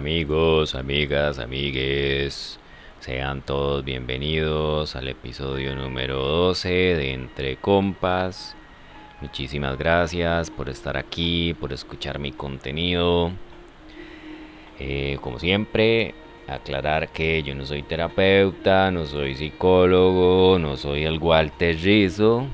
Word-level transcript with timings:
Amigos, 0.00 0.74
amigas, 0.74 1.38
amigues. 1.38 2.58
Sean 3.00 3.42
todos 3.42 3.84
bienvenidos 3.84 4.96
al 4.96 5.08
episodio 5.08 5.76
número 5.76 6.16
12 6.16 6.70
de 6.70 7.12
Entre 7.12 7.58
Compas. 7.58 8.56
Muchísimas 9.20 9.76
gracias 9.76 10.50
por 10.50 10.70
estar 10.70 10.96
aquí, 10.96 11.52
por 11.52 11.74
escuchar 11.74 12.18
mi 12.18 12.32
contenido. 12.32 13.30
Eh, 14.78 15.18
como 15.20 15.38
siempre, 15.38 16.14
aclarar 16.48 17.12
que 17.12 17.42
yo 17.42 17.54
no 17.54 17.66
soy 17.66 17.82
terapeuta, 17.82 18.90
no 18.90 19.04
soy 19.04 19.34
psicólogo, 19.34 20.58
no 20.58 20.78
soy 20.78 21.04
el 21.04 21.18
Walter 21.18 21.76
Rizzo. 21.76 22.46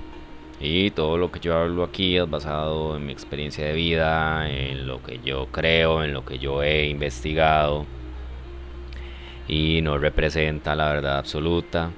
Y 0.60 0.91
todo 0.91 1.19
lo 1.19 1.30
que 1.30 1.41
yo 1.41 1.56
hablo 1.56 1.84
aquí 1.84 2.16
es 2.16 2.28
basado 2.28 2.97
en 2.97 3.06
mi 3.06 3.12
experiencia 3.12 3.64
de 3.66 3.74
vida, 3.74 4.48
en 4.51 4.87
lo 4.87 5.02
que 5.02 5.19
yo 5.19 5.47
creo, 5.52 6.02
en 6.02 6.14
lo 6.14 6.24
que 6.24 6.38
yo 6.38 6.62
he 6.62 6.87
investigado. 6.87 7.84
Y 9.48 9.81
no 9.83 9.98
representa 9.98 10.75
la 10.75 10.89
verdad 10.92 11.19
absoluta. 11.19 11.92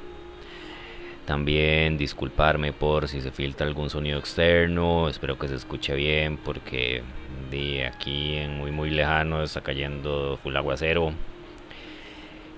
También 1.24 1.98
disculparme 1.98 2.72
por 2.72 3.06
si 3.06 3.20
se 3.20 3.30
filtra 3.30 3.66
algún 3.66 3.91
sonido 3.91 4.18
externo. 4.18 5.08
Espero 5.08 5.38
que 5.38 5.46
se 5.46 5.56
escuche 5.56 5.94
bien 5.94 6.38
porque 6.38 7.02
de 7.50 7.86
aquí 7.86 8.36
en 8.36 8.56
muy 8.56 8.72
muy 8.72 8.90
lejano 8.90 9.42
está 9.42 9.61
cayendo 9.61 10.38
full 10.42 10.56
aguacero. 10.56 11.12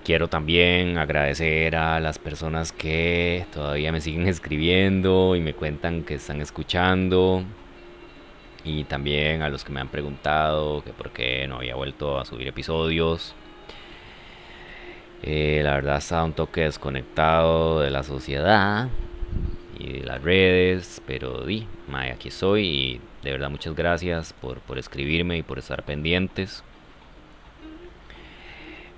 Quiero 0.03 0.29
también 0.29 0.97
agradecer 0.97 1.75
a 1.75 1.99
las 1.99 2.17
personas 2.17 2.71
que 2.71 3.45
todavía 3.53 3.91
me 3.91 4.01
siguen 4.01 4.27
escribiendo 4.27 5.35
y 5.35 5.41
me 5.41 5.53
cuentan 5.53 6.03
que 6.03 6.15
están 6.15 6.41
escuchando. 6.41 7.43
Y 8.63 8.83
también 8.85 9.41
a 9.41 9.49
los 9.49 9.63
que 9.63 9.71
me 9.71 9.79
han 9.79 9.89
preguntado 9.89 10.83
que 10.83 10.93
por 10.93 11.11
qué 11.11 11.47
no 11.47 11.57
había 11.57 11.75
vuelto 11.75 12.19
a 12.19 12.25
subir 12.25 12.47
episodios. 12.47 13.35
Eh, 15.23 15.61
la 15.63 15.75
verdad 15.75 15.97
estaba 15.97 16.23
un 16.23 16.33
toque 16.33 16.61
desconectado 16.61 17.79
de 17.81 17.91
la 17.91 18.03
sociedad 18.03 18.89
y 19.77 19.99
de 19.99 20.05
las 20.05 20.21
redes, 20.21 21.01
pero 21.05 21.45
di, 21.45 21.67
aquí 22.11 22.29
estoy 22.29 22.65
y 22.65 23.01
de 23.23 23.31
verdad 23.31 23.51
muchas 23.51 23.75
gracias 23.75 24.33
por, 24.33 24.61
por 24.61 24.79
escribirme 24.79 25.37
y 25.37 25.43
por 25.43 25.59
estar 25.59 25.83
pendientes. 25.83 26.63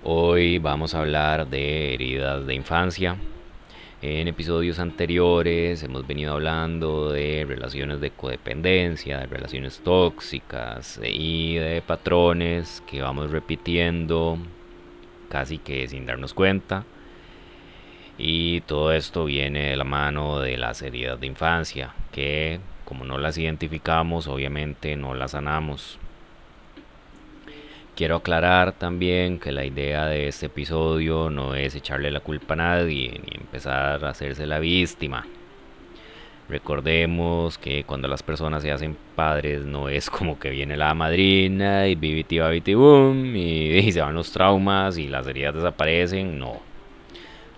Hoy 0.06 0.60
vamos 0.60 0.94
a 0.94 1.00
hablar 1.00 1.48
de 1.48 1.94
heridas 1.94 2.46
de 2.46 2.54
infancia. 2.54 3.16
En 4.02 4.28
episodios 4.28 4.80
anteriores 4.80 5.82
hemos 5.82 6.06
venido 6.06 6.34
hablando 6.34 7.14
de 7.14 7.46
relaciones 7.48 8.02
de 8.02 8.12
codependencia, 8.12 9.20
de 9.20 9.28
relaciones 9.28 9.80
tóxicas 9.80 11.00
y 11.02 11.56
de 11.56 11.82
patrones 11.82 12.84
que 12.86 13.02
vamos 13.02 13.32
repitiendo 13.32 14.38
casi 15.30 15.58
que 15.58 15.88
sin 15.88 16.06
darnos 16.06 16.34
cuenta. 16.34 16.84
Y 18.18 18.60
todo 18.62 18.92
esto 18.92 19.24
viene 19.24 19.70
de 19.70 19.78
la 19.78 19.86
mano 19.86 20.42
de 20.42 20.58
las 20.58 20.82
heridas 20.82 21.18
de 21.22 21.28
infancia, 21.28 21.94
que 22.12 22.60
como 22.84 23.06
no 23.06 23.18
las 23.18 23.38
identificamos, 23.38 24.28
obviamente 24.28 24.98
no 24.98 25.14
las 25.14 25.32
sanamos. 25.32 25.98
Quiero 27.96 28.16
aclarar 28.16 28.72
también 28.72 29.38
que 29.38 29.52
la 29.52 29.66
idea 29.66 30.08
de 30.08 30.28
este 30.28 30.48
episodio 30.48 31.30
no 31.30 31.54
es 31.54 31.76
echarle 31.76 32.10
la 32.10 32.22
culpa 32.22 32.56
a 32.56 32.58
nadie 32.58 33.22
ni 33.24 33.38
empezar 33.40 34.04
a 34.04 34.10
hacerse 34.10 34.48
la 34.48 34.58
víctima. 34.58 35.28
Recordemos 36.50 37.60
que 37.60 37.84
cuando 37.84 38.08
las 38.08 38.24
personas 38.24 38.64
se 38.64 38.72
hacen 38.72 38.98
padres 39.16 39.64
no 39.64 39.90
es 39.90 40.10
como 40.10 40.40
que 40.40 40.50
viene 40.50 40.76
la 40.76 40.96
madrina 40.96 41.88
y 41.88 41.94
bibiti 41.94 42.40
babiti 42.40 42.74
boom 42.74 43.36
y, 43.36 43.92
se 43.92 44.02
van 44.02 44.16
los 44.16 44.32
traumas 44.32 44.98
y 44.98 45.08
las 45.08 45.28
heridas 45.28 45.54
desaparecen, 45.54 46.40
no. 46.40 46.62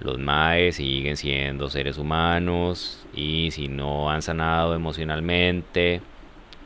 Los 0.02 0.20
maes 0.20 0.76
siguen 0.76 1.16
siendo 1.16 1.70
seres 1.70 1.98
humanos 1.98 3.06
y 3.14 3.52
si 3.52 3.70
no 3.70 4.12
han 4.12 4.22
sanado 4.22 4.76
emocionalmente, 4.76 6.02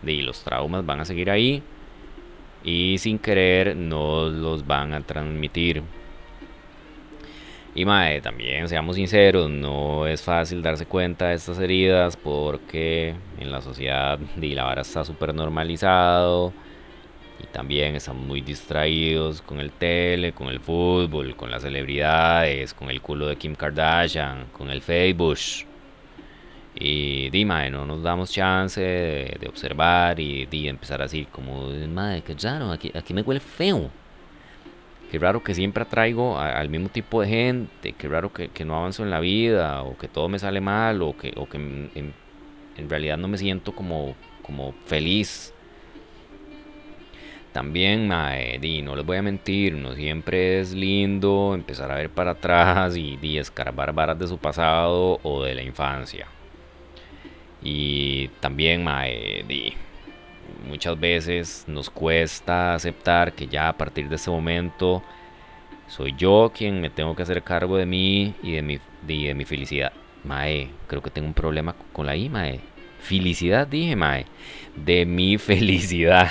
los 0.02 0.44
traumas 0.44 0.84
van 0.88 1.02
a 1.02 1.06
seguir 1.06 1.30
ahí 1.30 1.62
y 2.64 2.98
sin 3.00 3.20
querer 3.20 3.76
nos 3.76 4.32
los 4.34 4.66
van 4.68 4.94
a 4.94 5.02
transmitir. 5.02 5.84
Y 7.76 7.86
mae, 7.86 8.20
también 8.22 8.68
seamos 8.68 8.96
sinceros, 8.96 9.50
no 9.50 10.08
es 10.08 10.22
fácil 10.24 10.62
darse 10.62 10.86
cuenta 10.86 11.28
de 11.30 11.36
estas 11.36 11.60
heridas 11.60 12.18
porque 12.18 13.16
en 13.38 13.52
la 13.52 13.62
sociedad 13.62 14.20
di, 14.36 14.56
la 14.56 14.64
vara 14.66 14.82
está 14.82 15.06
súper 15.06 15.34
normalizado 15.34 16.54
y 17.40 17.48
también 17.48 17.96
estamos 17.96 18.26
muy 18.26 18.42
distraídos 18.42 19.42
con 19.42 19.60
el 19.60 19.72
tele, 19.72 20.34
con 20.34 20.50
el 20.50 20.60
fútbol, 20.60 21.36
con 21.36 21.52
las 21.52 21.62
celebridades, 21.62 22.74
con 22.74 22.90
el 22.90 23.02
culo 23.02 23.28
de 23.28 23.38
Kim 23.38 23.56
Kardashian, 23.56 24.48
con 24.52 24.70
el 24.70 24.82
Facebook. 24.82 25.38
Y 26.74 27.30
di, 27.32 27.46
mae, 27.46 27.70
no 27.72 27.86
nos 27.86 28.04
damos 28.04 28.32
chance 28.32 28.82
de, 28.82 29.48
observar 29.48 30.20
y 30.20 30.46
di, 30.46 30.68
empezar 30.68 31.02
así 31.02 31.26
como, 31.26 31.70
madre, 31.90 32.22
qué 32.24 32.36
raro, 32.36 32.72
aquí, 32.72 32.92
aquí 32.96 33.14
me 33.14 33.22
huele 33.22 33.40
feo. 33.40 33.90
Qué 35.12 35.18
raro 35.18 35.42
que 35.44 35.56
siempre 35.56 35.84
atraigo 35.84 36.38
al 36.40 36.70
mismo 36.70 36.90
tipo 36.90 37.22
de 37.22 37.28
gente, 37.28 37.94
qué 37.94 38.08
raro 38.08 38.32
que, 38.32 38.50
que 38.50 38.64
no 38.64 38.76
avanzo 38.76 39.04
en 39.04 39.10
la 39.10 39.20
vida, 39.20 39.82
o 39.84 39.98
que 39.98 40.08
todo 40.08 40.30
me 40.30 40.38
sale 40.40 40.62
mal, 40.62 41.02
o 41.02 41.18
que, 41.18 41.34
o 41.36 41.48
que 41.50 41.58
en 41.58 42.90
realidad 42.90 43.18
no 43.18 43.28
me 43.28 43.38
siento 43.38 43.74
como, 43.74 44.16
como 44.44 44.74
feliz. 44.86 45.54
También, 47.52 48.08
mae, 48.08 48.60
di, 48.60 48.82
no 48.82 48.96
les 48.96 49.06
voy 49.06 49.18
a 49.18 49.22
mentir, 49.24 49.74
no 49.76 49.94
siempre 49.96 50.60
es 50.60 50.74
lindo 50.74 51.54
empezar 51.56 51.92
a 51.92 51.96
ver 51.96 52.10
para 52.12 52.32
atrás 52.32 52.96
y, 52.96 53.18
di, 53.18 53.38
escarbar 53.40 53.94
varas 53.94 54.20
de 54.20 54.28
su 54.28 54.38
pasado 54.40 55.20
o 55.24 55.44
de 55.44 55.56
la 55.56 55.64
infancia. 55.64 56.39
Y 57.62 58.30
también, 58.40 58.84
mae, 58.84 59.44
di, 59.48 59.74
muchas 60.68 61.00
veces 61.00 61.64
nos 61.68 61.90
cuesta 61.90 62.74
aceptar 62.74 63.34
que 63.34 63.48
ya 63.48 63.70
a 63.70 63.78
partir 63.78 64.10
de 64.10 64.16
ese 64.16 64.30
momento 64.30 65.04
soy 65.88 66.14
yo 66.18 66.52
quien 66.56 66.82
me 66.82 66.90
tengo 66.90 67.16
que 67.16 67.24
hacer 67.24 67.44
cargo 67.44 67.78
de 67.78 67.86
mí 67.86 68.36
y 68.44 68.54
de 68.54 68.62
mi, 68.62 68.80
de, 69.02 69.28
de 69.28 69.36
mi 69.36 69.46
felicidad. 69.46 69.92
Mae, 70.24 70.70
creo 70.88 71.02
que 71.02 71.10
tengo 71.10 71.28
un 71.28 71.34
problema 71.34 71.76
con 71.94 72.06
la 72.06 72.16
I, 72.16 72.30
mae. 72.30 72.60
Felicidad, 73.00 73.68
dije, 73.68 73.96
mae. 73.96 74.26
De 74.76 75.06
mi 75.06 75.38
felicidad. 75.50 76.30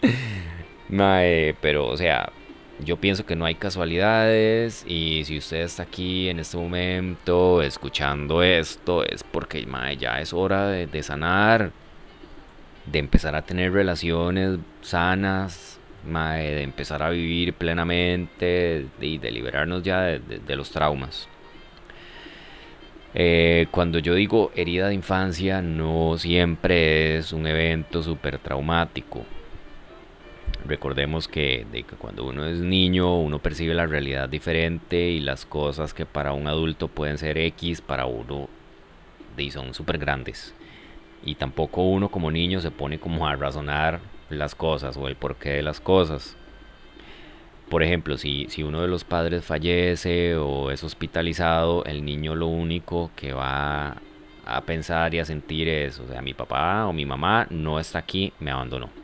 Mae, 0.88 1.54
pero, 1.60 1.86
o 1.88 1.96
sea, 1.96 2.30
yo 2.78 2.96
pienso 2.96 3.24
que 3.24 3.36
no 3.36 3.44
hay 3.44 3.54
casualidades 3.54 4.84
y 4.86 5.24
si 5.24 5.38
usted 5.38 5.62
está 5.62 5.84
aquí 5.84 6.28
en 6.28 6.40
este 6.40 6.56
momento 6.56 7.62
escuchando 7.62 8.42
esto 8.42 9.04
es 9.04 9.22
porque, 9.22 9.66
ya 9.98 10.20
es 10.20 10.32
hora 10.32 10.68
de, 10.68 11.02
sanar, 11.02 11.72
de 12.86 12.98
empezar 12.98 13.36
a 13.36 13.42
tener 13.42 13.72
relaciones 13.72 14.58
sanas, 14.82 15.78
de 16.04 16.62
empezar 16.62 17.02
a 17.02 17.10
vivir 17.10 17.54
plenamente 17.54 18.86
y 19.00 19.18
de, 19.18 19.30
liberarnos 19.30 19.82
ya 19.82 20.02
de 20.02 20.56
los 20.56 20.70
traumas. 20.70 21.28
Eh, 23.16 23.68
cuando 23.70 24.00
yo 24.00 24.14
digo 24.14 24.50
herida 24.56 24.88
de 24.88 24.94
infancia, 24.94 25.62
no 25.62 26.18
siempre 26.18 27.18
es 27.18 27.32
un 27.32 27.46
evento 27.46 28.02
súper 28.02 28.38
traumático. 28.38 29.24
Recordemos 30.62 31.28
que, 31.28 31.66
cuando 31.98 32.24
uno 32.24 32.46
es 32.46 32.58
niño, 32.58 33.18
uno 33.18 33.38
percibe 33.38 33.74
la 33.74 33.86
realidad 33.86 34.28
diferente 34.28 35.10
y 35.10 35.20
las 35.20 35.44
cosas 35.44 35.92
que 35.92 36.06
para 36.06 36.32
un 36.32 36.46
adulto 36.46 36.88
pueden 36.88 37.18
ser 37.18 37.36
X, 37.38 37.80
para 37.82 38.06
uno 38.06 38.48
de, 39.36 39.50
son 39.50 39.74
súper 39.74 39.98
grandes. 39.98 40.54
Y 41.22 41.34
tampoco 41.34 41.82
uno 41.82 42.08
como 42.10 42.30
niño 42.30 42.60
se 42.60 42.70
pone 42.70 42.98
como 42.98 43.26
a 43.26 43.36
razonar 43.36 44.00
las 44.30 44.54
cosas 44.54 44.96
o 44.96 45.08
el 45.08 45.16
porqué 45.16 45.50
de 45.50 45.62
las 45.62 45.80
cosas. 45.80 46.36
Por 47.68 47.82
ejemplo, 47.82 48.16
si, 48.16 48.46
si 48.48 48.62
uno 48.62 48.82
de 48.82 48.88
los 48.88 49.04
padres 49.04 49.44
fallece 49.44 50.36
o 50.36 50.70
es 50.70 50.84
hospitalizado, 50.84 51.84
el 51.84 52.04
niño 52.04 52.34
lo 52.34 52.46
único 52.46 53.10
que 53.16 53.32
va 53.32 53.96
a 54.46 54.60
pensar 54.66 55.14
y 55.14 55.18
a 55.18 55.24
sentir 55.24 55.68
es, 55.68 55.98
o 55.98 56.06
sea, 56.06 56.22
mi 56.22 56.34
papá 56.34 56.86
o 56.86 56.92
mi 56.92 57.06
mamá 57.06 57.46
no 57.50 57.80
está 57.80 57.98
aquí, 57.98 58.32
me 58.38 58.50
abandonó. 58.50 59.03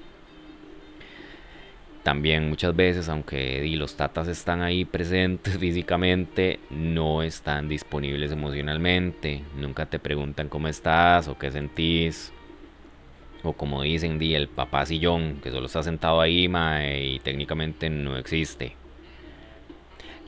También 2.02 2.48
muchas 2.48 2.74
veces, 2.74 3.08
aunque 3.10 3.60
di, 3.60 3.76
los 3.76 3.94
tatas 3.94 4.26
están 4.26 4.62
ahí 4.62 4.84
presentes 4.84 5.58
físicamente, 5.60 6.58
no 6.70 7.22
están 7.22 7.68
disponibles 7.68 8.32
emocionalmente. 8.32 9.42
Nunca 9.56 9.86
te 9.86 9.98
preguntan 9.98 10.48
cómo 10.48 10.68
estás 10.68 11.28
o 11.28 11.38
qué 11.38 11.50
sentís. 11.50 12.32
O 13.42 13.52
como 13.52 13.82
dicen, 13.82 14.18
di, 14.18 14.34
el 14.34 14.48
papá 14.48 14.86
sillón, 14.86 15.40
que 15.42 15.50
solo 15.50 15.66
está 15.66 15.82
sentado 15.82 16.20
ahí 16.20 16.46
y 16.46 17.18
técnicamente 17.20 17.90
no 17.90 18.16
existe. 18.16 18.72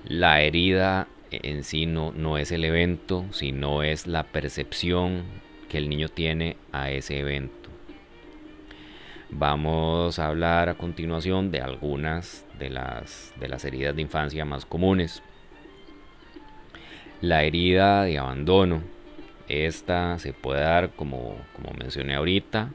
La 0.04 0.42
herida 0.42 1.08
en 1.30 1.64
sí 1.64 1.86
no, 1.86 2.12
no 2.12 2.36
es 2.36 2.52
el 2.52 2.64
evento, 2.64 3.24
sino 3.32 3.82
es 3.82 4.06
la 4.06 4.24
percepción 4.24 5.24
que 5.69 5.78
el 5.78 5.88
niño 5.88 6.08
tiene 6.08 6.56
a 6.72 6.90
ese 6.90 7.19
evento. 7.19 7.61
Vamos 9.34 10.19
a 10.19 10.26
hablar 10.26 10.69
a 10.69 10.75
continuación 10.75 11.50
de 11.50 11.62
algunas 11.62 12.44
de 12.58 12.69
las, 12.69 13.32
de 13.40 13.49
las 13.49 13.64
heridas 13.64 13.96
de 13.96 14.02
infancia 14.02 14.44
más 14.44 14.67
comunes. 14.67 15.23
La 17.23 17.43
herida 17.43 18.05
de 18.05 18.19
abandono. 18.19 18.82
Esta 19.49 20.19
se 20.19 20.34
puede 20.34 20.61
dar, 20.61 20.90
como, 20.90 21.34
como 21.55 21.73
mencioné 21.79 22.14
ahorita, 22.14 22.75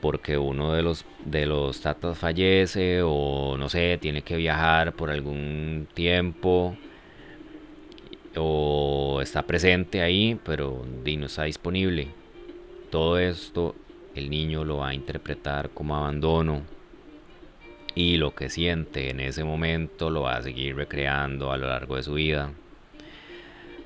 porque 0.00 0.38
uno 0.38 0.72
de 0.72 0.80
los, 0.82 1.04
de 1.26 1.44
los 1.44 1.82
tatas 1.82 2.16
fallece 2.16 3.02
o 3.04 3.56
no 3.58 3.68
sé, 3.68 3.98
tiene 4.00 4.22
que 4.22 4.36
viajar 4.36 4.94
por 4.94 5.10
algún 5.10 5.86
tiempo 5.92 6.76
o 8.36 9.20
está 9.20 9.42
presente 9.42 10.00
ahí, 10.00 10.40
pero 10.44 10.82
no 10.86 11.26
está 11.26 11.44
disponible. 11.44 12.08
Todo 12.90 13.18
esto 13.18 13.74
el 14.18 14.30
niño 14.30 14.64
lo 14.64 14.78
va 14.78 14.88
a 14.88 14.94
interpretar 14.94 15.70
como 15.70 15.96
abandono 15.96 16.62
y 17.94 18.16
lo 18.16 18.34
que 18.34 18.48
siente 18.48 19.10
en 19.10 19.20
ese 19.20 19.44
momento 19.44 20.10
lo 20.10 20.22
va 20.22 20.36
a 20.36 20.42
seguir 20.42 20.76
recreando 20.76 21.50
a 21.50 21.56
lo 21.56 21.68
largo 21.68 21.96
de 21.96 22.02
su 22.02 22.14
vida. 22.14 22.52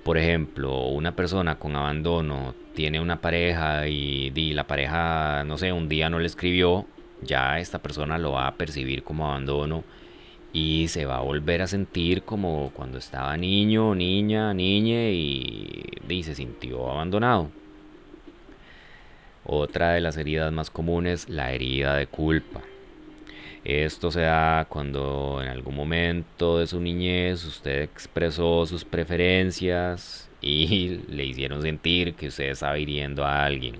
Por 0.04 0.18
ejemplo, 0.18 0.88
una 0.88 1.14
persona 1.14 1.58
con 1.58 1.76
abandono 1.76 2.54
tiene 2.74 3.00
una 3.00 3.20
pareja 3.20 3.86
y, 3.88 4.52
la 4.52 4.66
pareja, 4.66 5.44
no 5.44 5.56
sé, 5.58 5.72
un 5.72 5.88
día 5.88 6.10
no 6.10 6.18
le 6.18 6.26
escribió, 6.26 6.86
ya 7.22 7.58
esta 7.60 7.78
persona 7.78 8.18
lo 8.18 8.32
va 8.32 8.48
a 8.48 8.56
percibir 8.56 9.02
como 9.04 9.26
abandono 9.26 9.84
y 10.52 10.88
se 10.88 11.06
va 11.06 11.18
a 11.18 11.22
volver 11.22 11.62
a 11.62 11.66
sentir 11.66 12.24
como 12.24 12.70
cuando 12.74 12.98
estaba 12.98 13.36
niño, 13.36 13.94
niña, 13.94 14.52
niña 14.52 15.08
y, 15.08 15.84
y 16.08 16.22
se 16.24 16.34
sintió 16.34 16.90
abandonado. 16.90 17.61
Otra 19.44 19.92
de 19.92 20.00
las 20.00 20.16
heridas 20.16 20.52
más 20.52 20.70
comunes, 20.70 21.28
la 21.28 21.52
herida 21.52 21.96
de 21.96 22.06
culpa. 22.06 22.62
Esto 23.64 24.10
se 24.10 24.22
da 24.22 24.66
cuando 24.68 25.40
en 25.42 25.48
algún 25.48 25.76
momento 25.76 26.58
de 26.58 26.66
su 26.66 26.80
niñez 26.80 27.44
usted 27.44 27.82
expresó 27.82 28.66
sus 28.66 28.84
preferencias 28.84 30.28
y 30.40 31.00
le 31.08 31.24
hicieron 31.24 31.62
sentir 31.62 32.14
que 32.14 32.28
usted 32.28 32.50
estaba 32.50 32.78
hiriendo 32.78 33.24
a 33.24 33.44
alguien. 33.44 33.76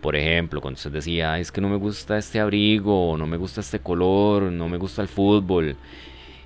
Por 0.00 0.16
ejemplo, 0.16 0.60
cuando 0.60 0.78
usted 0.78 0.90
decía, 0.90 1.38
es 1.38 1.52
que 1.52 1.60
no 1.60 1.68
me 1.68 1.76
gusta 1.76 2.18
este 2.18 2.40
abrigo, 2.40 3.16
no 3.16 3.26
me 3.26 3.36
gusta 3.36 3.60
este 3.60 3.78
color, 3.78 4.42
no 4.44 4.68
me 4.68 4.76
gusta 4.76 5.00
el 5.02 5.08
fútbol. 5.08 5.76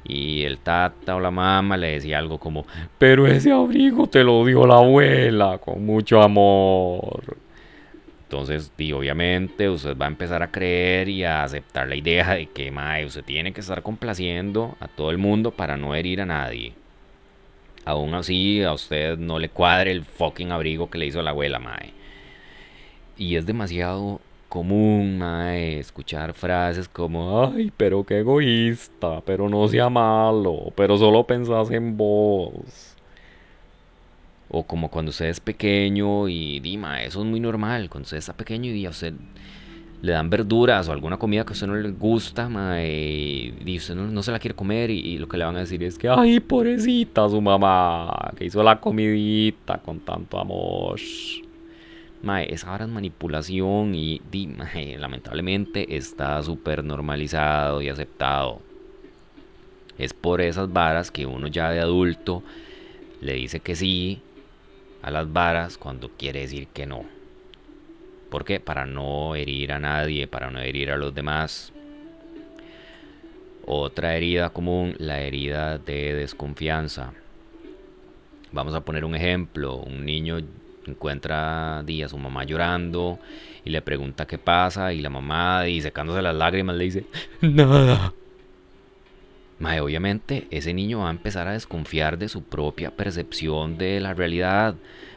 Y 0.05 0.45
el 0.45 0.59
tata 0.59 1.17
o 1.17 1.21
la 1.21 1.31
mamá 1.31 1.77
le 1.79 1.93
decía 1.93 2.19
algo 2.19 2.39
como, 2.39 2.67
pero 2.99 3.27
ese 3.27 3.51
abrigo 3.53 4.09
te 4.09 4.23
lo 4.23 4.45
dio 4.45 4.67
la 4.67 4.77
abuela 4.77 5.59
con 5.59 5.85
mucho 5.87 6.21
amor. 6.21 7.46
Entonces, 8.27 8.73
obviamente 8.93 9.69
usted 9.69 9.97
va 9.97 10.07
a 10.07 10.09
empezar 10.09 10.43
a 10.43 10.51
creer 10.51 11.09
y 11.09 11.23
a 11.23 11.45
aceptar 11.45 11.87
la 11.87 11.95
idea 11.95 12.35
de 12.35 12.47
que 12.47 12.73
mae, 12.73 13.07
usted 13.07 13.25
tiene 13.25 13.53
que 13.53 13.61
estar 13.61 13.83
complaciendo 13.83 14.77
a 14.81 14.89
todo 14.89 15.13
el 15.13 15.19
mundo 15.19 15.53
para 15.53 15.77
no 15.77 15.95
herir 15.95 16.21
a 16.21 16.27
nadie. 16.27 16.75
Aún 17.85 18.15
así, 18.15 18.65
a 18.65 18.73
usted 18.73 19.17
no 19.17 19.39
le 19.39 19.49
cuadre 19.49 19.93
el 19.93 20.05
fucking 20.05 20.51
abrigo 20.51 20.91
que 20.91 20.99
le 20.99 21.07
hizo 21.07 21.23
la 21.23 21.31
abuela, 21.31 21.61
mae. 21.61 21.93
Y 23.17 23.37
es 23.37 23.47
demasiado 23.47 24.21
común, 24.49 25.19
mae, 25.19 25.79
escuchar 25.79 26.35
frases 26.35 26.89
como, 26.89 27.45
ay, 27.45 27.73
pero 27.77 28.05
qué 28.05 28.21
egoísta, 28.21 29.21
pero 29.25 29.49
no 29.49 29.69
sea 29.69 29.89
malo, 29.89 30.73
pero 30.77 30.99
solo 30.99 31.25
pensás 31.25 31.71
en 31.71 31.97
vos. 31.97 32.96
O 34.49 34.65
como 34.65 34.91
cuando 34.91 35.11
usted 35.11 35.27
es 35.27 35.41
pequeño 35.41 36.29
y 36.29 36.61
Dima, 36.61 37.03
eso 37.03 37.21
es 37.21 37.27
muy 37.27 37.41
normal. 37.41 37.89
Cuando 37.89 38.05
usted 38.05 38.19
está 38.19 38.33
pequeño 38.33 38.71
y 38.71 38.87
a 38.87 38.91
usted 38.91 39.15
le 40.03 40.13
dan 40.13 40.31
verduras 40.31 40.89
o 40.89 40.93
alguna 40.93 41.17
comida 41.17 41.45
que 41.45 41.51
a 41.51 41.55
usted 41.55 41.67
no 41.67 41.75
le 41.75 41.91
gusta, 41.91 42.49
y 42.83 43.77
usted 43.77 43.95
no, 43.95 44.23
se 44.23 44.31
la 44.31 44.39
quiere 44.39 44.55
comer 44.55 44.91
y, 44.91 45.19
lo 45.19 45.27
que 45.27 45.37
le 45.37 45.45
van 45.45 45.57
a 45.57 45.61
decir 45.61 45.83
es 45.83 45.99
que, 45.99 46.09
ay, 46.09 46.41
pobrecita 46.41 47.29
su 47.29 47.41
mamá, 47.41 48.33
que 48.37 48.45
hizo 48.45 48.63
la 48.63 48.81
comidita 48.81 49.79
con 49.79 50.01
tanto 50.01 50.39
amor. 50.39 51.01
Mae, 52.23 52.53
esa 52.53 52.71
ahora 52.71 52.85
es 52.85 52.91
manipulación 52.91 53.95
y 53.95 54.21
lamentablemente 54.99 55.97
está 55.97 56.43
súper 56.43 56.85
normalizado 56.85 57.83
y 57.83 57.89
aceptado. 57.89 58.61
Es 59.99 60.13
por 60.13 60.41
esas 60.41 60.73
varas 60.73 61.11
que 61.11 61.27
uno 61.27 61.47
ya 61.47 61.71
de 61.71 61.81
adulto 61.81 62.43
le 63.21 63.35
dice 63.35 63.61
que 63.61 63.75
sí 63.75 64.21
a 65.07 65.11
las 65.13 65.33
varas 65.33 65.79
cuando 65.79 66.11
quiere 66.11 66.41
decir 66.41 66.67
que 66.67 66.85
no. 66.85 67.05
¿Por 68.29 68.45
qué? 68.45 68.59
Para 68.59 68.87
no 68.87 69.37
herir 69.37 69.71
a 69.71 69.79
nadie, 69.79 70.27
para 70.27 70.51
no 70.51 70.59
herir 70.59 70.91
a 70.91 70.97
los 70.97 71.15
demás. 71.15 71.73
Otra 73.65 74.17
herida 74.17 74.51
común, 74.51 74.97
la 74.99 75.21
herida 75.21 75.79
de 75.79 76.13
desconfianza. 76.13 77.13
Vamos 78.51 78.75
a 78.75 78.81
poner 78.81 79.05
un 79.05 79.15
ejemplo. 79.15 79.77
Un 79.77 80.05
niño 80.05 80.39
encuentra 80.87 81.79
a 81.79 82.09
su 82.09 82.19
mamá 82.19 82.43
llorando 82.43 83.21
y 83.65 83.71
le 83.71 83.83
pregunta 83.83 84.27
qué 84.27 84.39
pasa 84.39 84.93
y 84.93 85.03
la 85.03 85.11
mamá 85.11 85.69
y 85.69 85.83
secándose 85.83 86.21
las 86.21 86.35
lágrimas 86.35 86.75
le 86.75 86.85
dice 86.85 87.05
nada. 87.41 88.13
Mae, 89.59 89.81
obviamente 89.81 90.47
ese 90.51 90.75
niño 90.75 91.01
va 91.01 91.09
a 91.09 91.13
empezar 91.13 91.49
a 91.49 91.53
desconfiar 91.53 92.19
de 92.19 92.29
su 92.29 92.43
propia 92.43 92.91
percepción 92.91 93.79
de 93.79 94.01
la 94.01 94.13
realidad, 94.13 94.75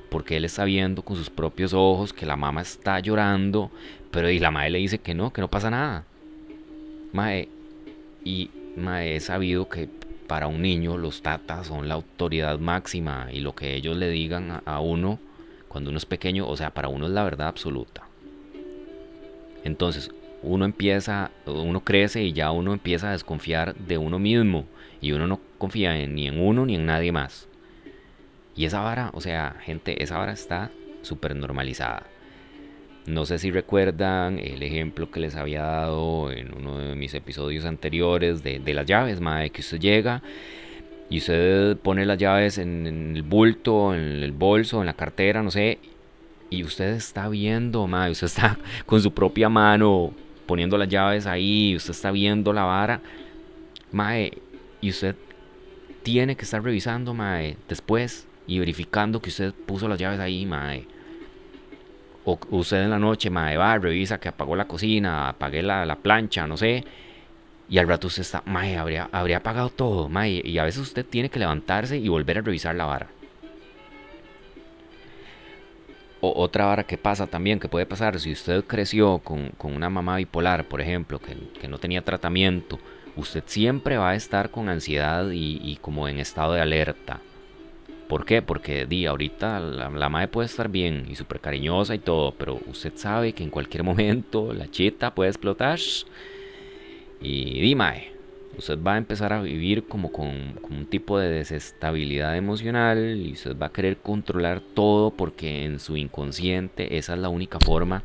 porque 0.10 0.38
él 0.38 0.46
está 0.46 0.64
viendo 0.64 1.02
con 1.04 1.18
sus 1.18 1.30
propios 1.30 1.74
ojos 1.74 2.14
que 2.14 2.26
la 2.26 2.38
mamá 2.38 2.62
está 2.62 3.00
llorando, 3.00 3.70
pero 4.12 4.30
y 4.30 4.40
la 4.40 4.52
madre 4.52 4.72
le 4.72 4.80
dice 4.80 5.00
que 5.00 5.14
no, 5.14 5.34
que 5.34 5.42
no 5.42 5.50
pasa 5.50 5.70
nada. 5.70 6.06
Mae, 7.12 7.50
y 8.24 8.50
mae, 8.78 9.16
he 9.16 9.20
sabido 9.20 9.68
que 9.68 9.90
para 10.30 10.48
un 10.48 10.62
niño 10.62 10.96
los 10.96 11.22
tatas 11.24 11.68
son 11.68 11.88
la 11.90 11.96
autoridad 11.96 12.60
máxima 12.60 13.30
y 13.34 13.40
lo 13.40 13.56
que 13.56 13.76
ellos 13.76 13.98
le 13.98 14.10
digan 14.10 14.62
a, 14.64 14.80
uno 14.80 15.20
cuando 15.68 15.90
uno 15.90 15.98
es 15.98 16.06
pequeño, 16.06 16.48
o 16.48 16.56
sea, 16.56 16.70
para 16.70 16.88
uno 16.88 17.08
es 17.08 17.12
la 17.12 17.24
verdad 17.24 17.48
absoluta. 17.48 18.04
Entonces, 19.64 20.12
uno 20.42 20.66
empieza, 20.66 21.32
uno 21.46 21.82
crece 21.82 22.24
y 22.24 22.34
ya 22.34 22.52
uno 22.52 22.74
empieza 22.74 23.10
a 23.10 23.14
desconfiar 23.14 23.76
de 23.76 23.98
uno 23.98 24.20
mismo 24.20 24.66
y 25.02 25.12
uno 25.12 25.28
no 25.28 25.40
confía 25.58 25.94
ni 26.08 26.28
en 26.28 26.40
uno 26.40 26.66
ni 26.66 26.76
en 26.76 26.86
nadie 26.86 27.12
más. 27.12 27.48
Y 28.56 28.66
esa 28.66 28.82
vara, 28.82 29.12
o 29.14 29.22
sea, 29.22 29.56
gente, 29.62 30.02
esa 30.04 30.18
vara 30.18 30.34
está 30.34 30.72
súper 31.02 31.36
normalizada. 31.36 32.04
No 33.06 33.26
sé 33.26 33.40
si 33.40 33.52
recuerdan 33.52 34.38
el 34.40 34.62
ejemplo 34.62 35.10
que 35.10 35.20
les 35.20 35.36
había 35.36 35.64
dado 35.64 36.32
en 36.32 36.54
uno 36.56 36.78
de 36.78 36.96
mis 36.96 37.14
episodios 37.14 37.66
anteriores 37.66 38.44
de, 38.44 38.74
las 38.74 38.86
llaves, 38.86 39.20
madre, 39.20 39.50
que 39.50 39.62
usted 39.62 39.80
llega 39.80 40.22
y 41.10 41.18
usted 41.18 41.78
pone 41.78 42.06
las 42.06 42.18
llaves 42.18 42.58
en, 42.58 42.86
en, 42.86 43.16
el 43.16 43.24
bulto, 43.24 43.96
en 43.96 44.22
el 44.24 44.32
bolso, 44.32 44.82
en 44.82 44.86
la 44.86 44.94
cartera, 44.94 45.42
no 45.42 45.50
sé, 45.50 45.80
y 46.50 46.64
usted 46.64 46.94
está 46.94 47.30
viendo, 47.30 47.88
madre, 47.88 48.12
usted 48.12 48.28
está 48.28 48.58
con 48.86 49.02
su 49.02 49.12
propia 49.14 49.50
mano 49.50 50.14
poniendo 50.50 50.80
las 50.80 50.90
llaves 50.90 51.28
ahí, 51.28 51.76
usted 51.76 51.92
está 51.92 52.12
viendo 52.12 52.54
la 52.54 52.64
vara, 52.64 53.04
mae, 53.92 54.44
y 54.82 54.90
usted 54.90 55.16
tiene 56.04 56.36
que 56.38 56.46
estar 56.46 56.64
revisando, 56.64 57.14
mae, 57.14 57.58
después 57.68 58.28
y 58.48 58.60
verificando 58.60 59.22
que 59.22 59.30
usted 59.30 59.54
puso 59.68 59.88
las 59.88 60.00
llaves 60.00 60.20
ahí, 60.20 60.46
mae. 60.48 60.90
O 62.24 62.40
usted 62.50 62.84
en 62.84 62.90
la 62.90 63.00
noche, 63.00 63.30
mae, 63.30 63.58
va, 63.58 63.78
revisa 63.78 64.20
que 64.20 64.30
apagó 64.30 64.56
la 64.56 64.68
cocina, 64.68 65.30
apagué 65.30 65.62
la, 65.62 65.86
la 65.86 66.02
plancha, 66.02 66.48
no 66.48 66.58
sé. 66.58 66.88
Y 67.68 67.78
al 67.80 67.88
rato 67.88 68.08
usted 68.08 68.24
está, 68.24 68.44
mae, 68.46 68.78
habría, 68.78 69.10
habría 69.12 69.38
apagado 69.38 69.70
todo, 69.72 70.10
mae. 70.10 70.42
Y 70.44 70.58
a 70.60 70.64
veces 70.66 70.82
usted 70.82 71.08
tiene 71.08 71.30
que 71.30 71.40
levantarse 71.40 71.98
y 72.00 72.08
volver 72.10 72.40
a 72.40 72.42
revisar 72.42 72.76
la 72.76 72.86
vara. 72.86 73.19
O 76.22 76.34
otra 76.42 76.66
vara 76.66 76.84
que 76.84 76.98
pasa 76.98 77.28
también, 77.28 77.60
que 77.60 77.70
puede 77.70 77.86
pasar, 77.86 78.20
si 78.20 78.32
usted 78.32 78.66
creció 78.66 79.20
con, 79.20 79.52
una 79.64 79.90
mamá 79.90 80.18
bipolar, 80.18 80.66
por 80.66 80.82
ejemplo, 80.82 81.20
que, 81.20 81.68
no 81.68 81.78
tenía 81.78 82.04
tratamiento, 82.04 82.78
usted 83.16 83.44
siempre 83.46 83.98
va 83.98 84.10
a 84.10 84.16
estar 84.16 84.52
con 84.52 84.68
ansiedad 84.68 85.30
y, 85.32 85.78
como 85.82 86.08
en 86.08 86.20
estado 86.20 86.54
de 86.54 86.62
alerta. 86.62 87.22
¿Por 88.10 88.26
qué? 88.26 88.42
Porque 88.42 88.86
di, 88.86 89.06
ahorita 89.06 89.60
la, 89.60 89.90
la 89.90 90.28
puede 90.28 90.48
estar 90.48 90.68
bien 90.68 91.06
y 91.10 91.16
súper 91.16 91.40
cariñosa 91.40 91.96
y 91.96 92.00
todo, 92.00 92.34
pero 92.34 92.60
usted 92.66 92.94
sabe 92.96 93.34
que 93.34 93.44
en 93.44 93.52
cualquier 93.52 93.84
momento 93.90 94.54
la 94.54 94.70
chita 94.70 95.14
puede 95.16 95.30
explotar. 95.30 95.80
Y 97.22 97.62
di, 97.62 97.76
mae, 97.76 98.12
usted 98.60 98.78
va 98.82 98.94
a 98.94 98.98
empezar 98.98 99.34
a 99.34 99.42
vivir 99.42 99.86
como 99.86 100.12
con, 100.12 100.60
un 100.70 100.86
tipo 100.86 101.18
de 101.18 101.30
desestabilidad 101.30 102.38
emocional 102.38 103.18
y 103.18 103.34
usted 103.34 103.58
va 103.58 103.68
a 103.68 103.72
querer 103.72 103.98
controlar 103.98 104.62
todo 104.62 105.12
porque 105.12 105.66
en 105.66 105.80
su 105.80 105.98
inconsciente 105.98 106.98
esa 106.98 107.14
es 107.14 107.20
la 107.20 107.30
única 107.30 107.60
forma. 107.60 108.04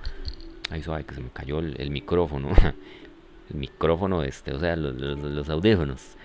Ay, 0.71 0.83
suave 0.83 1.05
que 1.05 1.15
se 1.15 1.21
me 1.21 1.31
cayó 1.31 1.59
el, 1.59 1.91
micrófono. 1.91 2.49
el 3.51 3.57
micrófono 3.57 4.23
este, 4.23 4.53
o 4.53 4.61
sea, 4.61 4.77
los, 4.77 5.49
audífonos. 5.51 6.17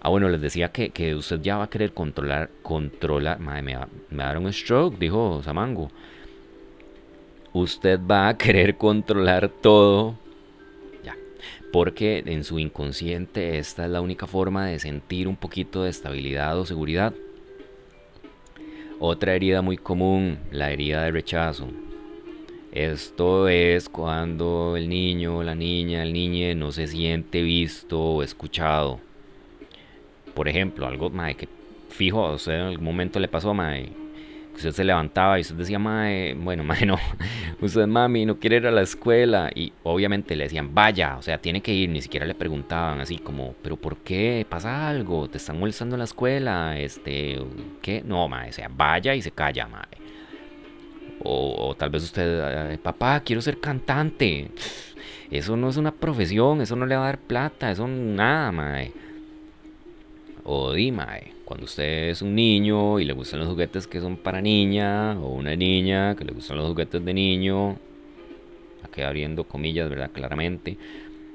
Ah, 0.00 0.10
bueno, 0.10 0.28
les 0.28 0.40
decía 0.40 0.70
que, 0.70 1.14
usted 1.14 1.40
ya 1.40 1.56
va 1.56 1.64
a 1.64 1.70
querer 1.70 1.92
controlar, 1.92 2.50
controlar. 2.62 3.40
Madre, 3.40 3.62
me, 3.62 3.76
me, 4.10 4.32
me 4.32 4.38
un 4.38 4.52
stroke, 4.52 4.98
dijo 4.98 5.40
Samango. 5.42 5.90
usted 7.52 7.98
va 7.98 8.28
a 8.28 8.36
querer 8.36 8.76
controlar 8.76 9.48
todo. 9.48 10.16
Porque 11.72 12.22
en 12.26 12.44
su 12.44 12.58
inconsciente 12.58 13.58
esta 13.58 13.84
es 13.84 13.90
la 13.90 14.00
única 14.00 14.26
forma 14.26 14.66
de 14.66 14.78
sentir 14.78 15.28
un 15.28 15.36
poquito 15.36 15.82
de 15.82 15.90
estabilidad 15.90 16.58
o 16.58 16.64
seguridad. 16.64 17.14
Otra 18.98 19.34
herida 19.34 19.62
muy 19.62 19.76
común, 19.76 20.38
la 20.50 20.72
herida 20.72 21.04
de 21.04 21.12
rechazo. 21.12 21.68
Esto 22.72 23.48
es 23.48 23.88
cuando 23.88 24.76
el 24.76 24.88
niño, 24.88 25.42
la 25.42 25.54
niña, 25.54 26.02
el 26.02 26.12
niño 26.12 26.54
no 26.54 26.72
se 26.72 26.86
siente 26.86 27.42
visto 27.42 28.00
o 28.00 28.22
escuchado. 28.22 29.00
Por 30.34 30.48
ejemplo, 30.48 30.86
algo 30.86 31.10
que 31.36 31.48
fijo, 31.88 32.36
en 32.46 32.60
algún 32.60 32.84
momento 32.84 33.18
le 33.20 33.28
pasó, 33.28 33.54
mae, 33.54 33.90
usted 34.58 34.72
se 34.72 34.84
levantaba 34.84 35.38
y 35.38 35.42
usted 35.42 35.54
decía, 35.54 35.78
mae, 35.78 36.34
bueno, 36.34 36.64
mae, 36.64 36.84
no, 36.86 36.98
usted 37.60 37.86
mami 37.86 38.26
no 38.26 38.38
quiere 38.38 38.56
ir 38.56 38.66
a 38.66 38.70
la 38.70 38.82
escuela 38.82 39.50
y 39.54 39.72
obviamente 39.84 40.36
le 40.36 40.44
decían, 40.44 40.74
vaya, 40.74 41.16
o 41.16 41.22
sea, 41.22 41.38
tiene 41.38 41.62
que 41.62 41.72
ir, 41.72 41.88
ni 41.90 42.02
siquiera 42.02 42.26
le 42.26 42.34
preguntaban 42.34 43.00
así 43.00 43.18
como, 43.18 43.54
pero 43.62 43.76
¿por 43.76 43.98
qué? 43.98 44.46
¿Pasa 44.48 44.88
algo? 44.88 45.28
¿Te 45.28 45.38
están 45.38 45.58
molestando 45.58 45.94
en 45.96 45.98
la 46.00 46.04
escuela? 46.04 46.78
Este, 46.78 47.38
¿qué? 47.82 48.02
No, 48.04 48.28
mae, 48.28 48.50
o 48.50 48.52
sea, 48.52 48.68
vaya 48.70 49.14
y 49.14 49.22
se 49.22 49.32
calla, 49.32 49.68
mae. 49.68 50.02
O, 51.20 51.74
tal 51.76 51.90
vez 51.90 52.04
usted, 52.04 52.80
papá, 52.80 53.20
quiero 53.20 53.40
ser 53.42 53.58
cantante. 53.60 54.50
Eso 55.30 55.56
no 55.56 55.68
es 55.68 55.76
una 55.76 55.92
profesión, 55.92 56.60
eso 56.60 56.76
no 56.76 56.86
le 56.86 56.96
va 56.96 57.02
a 57.02 57.06
dar 57.06 57.18
plata, 57.18 57.70
eso 57.70 57.86
nada, 57.88 58.52
mae. 58.52 58.94
O 60.50 60.72
di, 60.72 60.90
mae, 60.90 61.34
cuando 61.44 61.66
usted 61.66 62.08
es 62.08 62.22
un 62.22 62.34
niño 62.34 62.98
y 63.00 63.04
le 63.04 63.12
gustan 63.12 63.40
los 63.40 63.50
juguetes 63.50 63.86
que 63.86 64.00
son 64.00 64.16
para 64.16 64.40
niña, 64.40 65.20
o 65.20 65.28
una 65.28 65.54
niña 65.54 66.16
que 66.16 66.24
le 66.24 66.32
gustan 66.32 66.56
los 66.56 66.66
juguetes 66.68 67.04
de 67.04 67.12
niño, 67.12 67.76
aquí 68.82 69.02
abriendo 69.02 69.44
comillas, 69.44 69.90
¿verdad? 69.90 70.10
Claramente. 70.10 70.78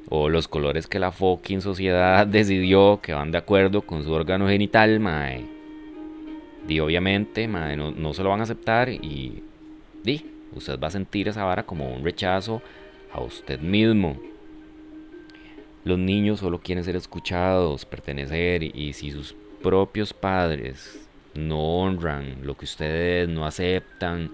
O 0.10 0.30
los 0.30 0.48
colores 0.48 0.88
que 0.88 0.98
la 0.98 1.12
fucking 1.12 1.62
sociedad 1.62 2.26
decidió 2.40 3.02
que 3.04 3.14
van 3.14 3.30
de 3.30 3.38
acuerdo 3.38 3.84
con 3.84 4.04
su 4.04 4.12
órgano 4.12 4.48
genital, 4.48 5.00
mae. 5.00 5.46
Di, 6.68 6.80
obviamente, 6.80 7.48
mae, 7.48 7.78
no, 7.78 7.92
no 7.92 8.16
se 8.16 8.24
lo 8.24 8.30
van 8.30 8.40
a 8.40 8.44
aceptar 8.44 8.90
y 8.90 9.44
di, 10.04 10.26
usted 10.56 10.80
va 10.80 10.88
a 10.88 10.92
sentir 10.92 11.28
esa 11.28 11.44
vara 11.44 11.68
como 11.68 11.94
un 11.94 12.04
rechazo 12.04 12.64
a 13.12 13.22
usted 13.22 13.60
mismo. 13.60 14.33
Los 15.86 16.00
niños 16.00 16.40
solo 16.40 16.60
quieren 16.60 16.84
ser 16.86 16.96
escuchados, 16.96 17.86
pertenecer 17.86 18.64
y 18.64 18.94
si 18.94 19.12
sus 19.12 19.36
propios 19.62 20.14
padres 20.14 21.08
no 21.34 21.60
honran 21.80 22.46
lo 22.46 22.56
que 22.56 22.66
ustedes 22.66 23.28
no 23.28 23.46
aceptan, 23.46 24.32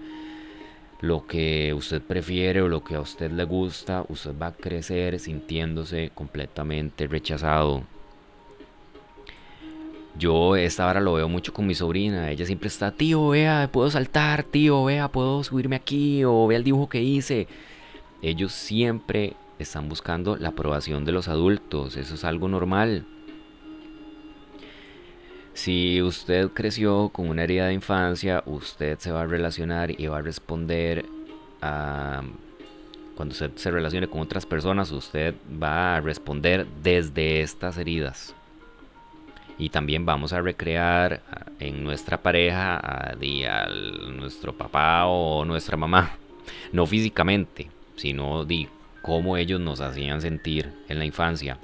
lo 1.00 1.26
que 1.26 1.74
usted 1.74 2.02
prefiere 2.02 2.62
o 2.62 2.68
lo 2.68 2.84
que 2.84 2.94
a 2.94 3.00
usted 3.00 3.32
le 3.32 3.44
gusta, 3.44 4.04
usted 4.08 4.32
va 4.40 4.48
a 4.48 4.54
crecer 4.54 5.18
sintiéndose 5.18 6.12
completamente 6.14 7.08
rechazado. 7.08 7.82
Yo 10.16 10.54
esta 10.54 10.86
hora 10.86 11.00
lo 11.00 11.14
veo 11.14 11.28
mucho 11.28 11.52
con 11.52 11.66
mi 11.66 11.74
sobrina. 11.74 12.30
Ella 12.30 12.44
siempre 12.44 12.68
está, 12.68 12.92
tío, 12.92 13.30
vea, 13.30 13.70
puedo 13.72 13.90
saltar, 13.90 14.44
tío, 14.44 14.84
vea, 14.84 15.08
puedo 15.08 15.42
subirme 15.42 15.76
aquí 15.76 16.22
o 16.24 16.46
vea 16.46 16.58
el 16.58 16.64
dibujo 16.64 16.88
que 16.88 17.02
hice. 17.02 17.48
Ellos 18.22 18.52
siempre 18.52 19.34
están 19.62 19.88
buscando 19.88 20.36
la 20.36 20.48
aprobación 20.48 21.04
de 21.04 21.12
los 21.12 21.28
adultos, 21.28 21.96
eso 21.96 22.14
es 22.14 22.24
algo 22.24 22.48
normal. 22.48 23.06
Si 25.52 26.00
usted 26.00 26.48
creció 26.50 27.10
con 27.10 27.28
una 27.28 27.44
herida 27.44 27.66
de 27.66 27.74
infancia, 27.74 28.42
usted 28.46 28.98
se 28.98 29.10
va 29.10 29.22
a 29.22 29.26
relacionar 29.26 29.90
y 29.90 30.06
va 30.06 30.18
a 30.18 30.22
responder 30.22 31.04
a... 31.60 32.22
Cuando 33.14 33.32
usted 33.32 33.50
se 33.56 33.70
relacione 33.70 34.08
con 34.08 34.22
otras 34.22 34.46
personas, 34.46 34.90
usted 34.92 35.34
va 35.62 35.96
a 35.96 36.00
responder 36.00 36.66
desde 36.82 37.42
estas 37.42 37.76
heridas. 37.76 38.34
Y 39.58 39.68
también 39.68 40.06
vamos 40.06 40.32
a 40.32 40.40
recrear 40.40 41.20
en 41.58 41.84
nuestra 41.84 42.22
pareja 42.22 42.76
a, 42.76 43.10
a 43.10 43.68
nuestro 44.12 44.56
papá 44.56 45.04
o 45.06 45.44
nuestra 45.44 45.76
mamá. 45.76 46.12
No 46.72 46.86
físicamente, 46.86 47.68
sino 47.96 48.44
cómo 49.02 49.36
ellos 49.36 49.60
nos 49.60 49.80
hacían 49.80 50.20
sentir 50.20 50.70
en 50.88 50.98
la 50.98 51.04
infancia. 51.04 51.58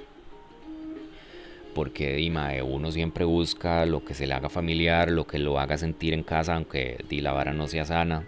Porque 1.74 2.14
Dima, 2.14 2.52
uno 2.64 2.90
siempre 2.90 3.24
busca 3.24 3.84
lo 3.84 4.04
que 4.04 4.14
se 4.14 4.26
le 4.26 4.34
haga 4.34 4.48
familiar, 4.48 5.10
lo 5.10 5.26
que 5.26 5.38
lo 5.38 5.58
haga 5.58 5.76
sentir 5.76 6.14
en 6.14 6.22
casa, 6.22 6.54
aunque 6.54 7.04
di, 7.08 7.20
la 7.20 7.32
vara 7.32 7.52
no 7.52 7.68
sea 7.68 7.84
sana. 7.84 8.24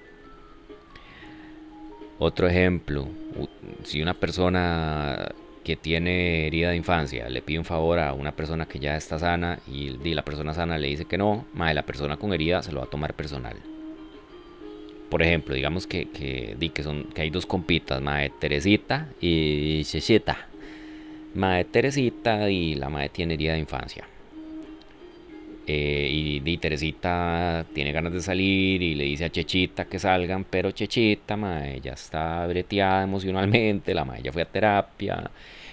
Otro 2.19 2.49
ejemplo, 2.49 3.09
si 3.85 4.03
una 4.03 4.13
persona 4.13 5.29
que 5.65 5.77
tiene 5.77 6.47
herida 6.47 6.71
de 6.71 6.77
infancia 6.77 7.29
le 7.29 7.43
pide 7.43 7.59
un 7.59 7.65
favor 7.65 7.99
a 7.99 8.13
una 8.13 8.33
persona 8.33 8.67
que 8.67 8.79
ya 8.79 8.97
está 8.97 9.19
sana 9.19 9.61
y, 9.67 9.91
la 10.15 10.25
persona 10.25 10.53
sana 10.53 10.79
le 10.79 10.89
dice 10.89 11.05
que 11.05 11.19
no, 11.19 11.45
mae, 11.53 11.75
la 11.75 11.85
persona 11.85 12.17
con 12.17 12.33
herida 12.33 12.63
se 12.63 12.73
lo 12.73 12.81
va 12.81 12.87
a 12.87 12.91
tomar 12.91 13.15
personal. 13.15 13.57
Por 15.09 15.23
ejemplo, 15.23 15.55
digamos 15.55 15.87
que, 15.87 16.07
que, 16.11 16.57
que, 16.75 16.83
son, 16.83 17.05
que 17.05 17.23
hay 17.23 17.31
dos 17.31 17.47
compitas, 17.47 18.01
Mae 18.03 18.31
Teresita 18.31 19.09
y 19.21 19.83
Chechita. 19.85 20.49
Mae 21.35 21.65
Teresita 21.65 22.51
y 22.51 22.75
la 22.75 22.91
Mae 22.91 23.09
tiene 23.09 23.35
herida 23.35 23.55
de 23.55 23.61
infancia. 23.61 24.05
Eh, 25.71 26.41
y, 26.45 26.57
Teresita 26.59 27.67
tiene 27.75 27.93
ganas 27.93 28.13
de 28.13 28.21
salir 28.21 28.83
y 28.83 28.95
le 28.95 29.05
dice 29.05 29.27
a 29.27 29.31
Chechita 29.31 29.85
que 29.85 29.99
salgan, 29.99 30.45
pero 30.45 30.71
Chechita, 30.71 31.37
mae, 31.37 31.81
ya 31.81 31.93
está 31.93 32.47
breteada 32.47 33.03
emocionalmente, 33.05 33.93
la 33.93 34.05
mae 34.07 34.23
ya 34.23 34.33
fue 34.33 34.43
a 34.43 34.47
terapia. 34.47 35.31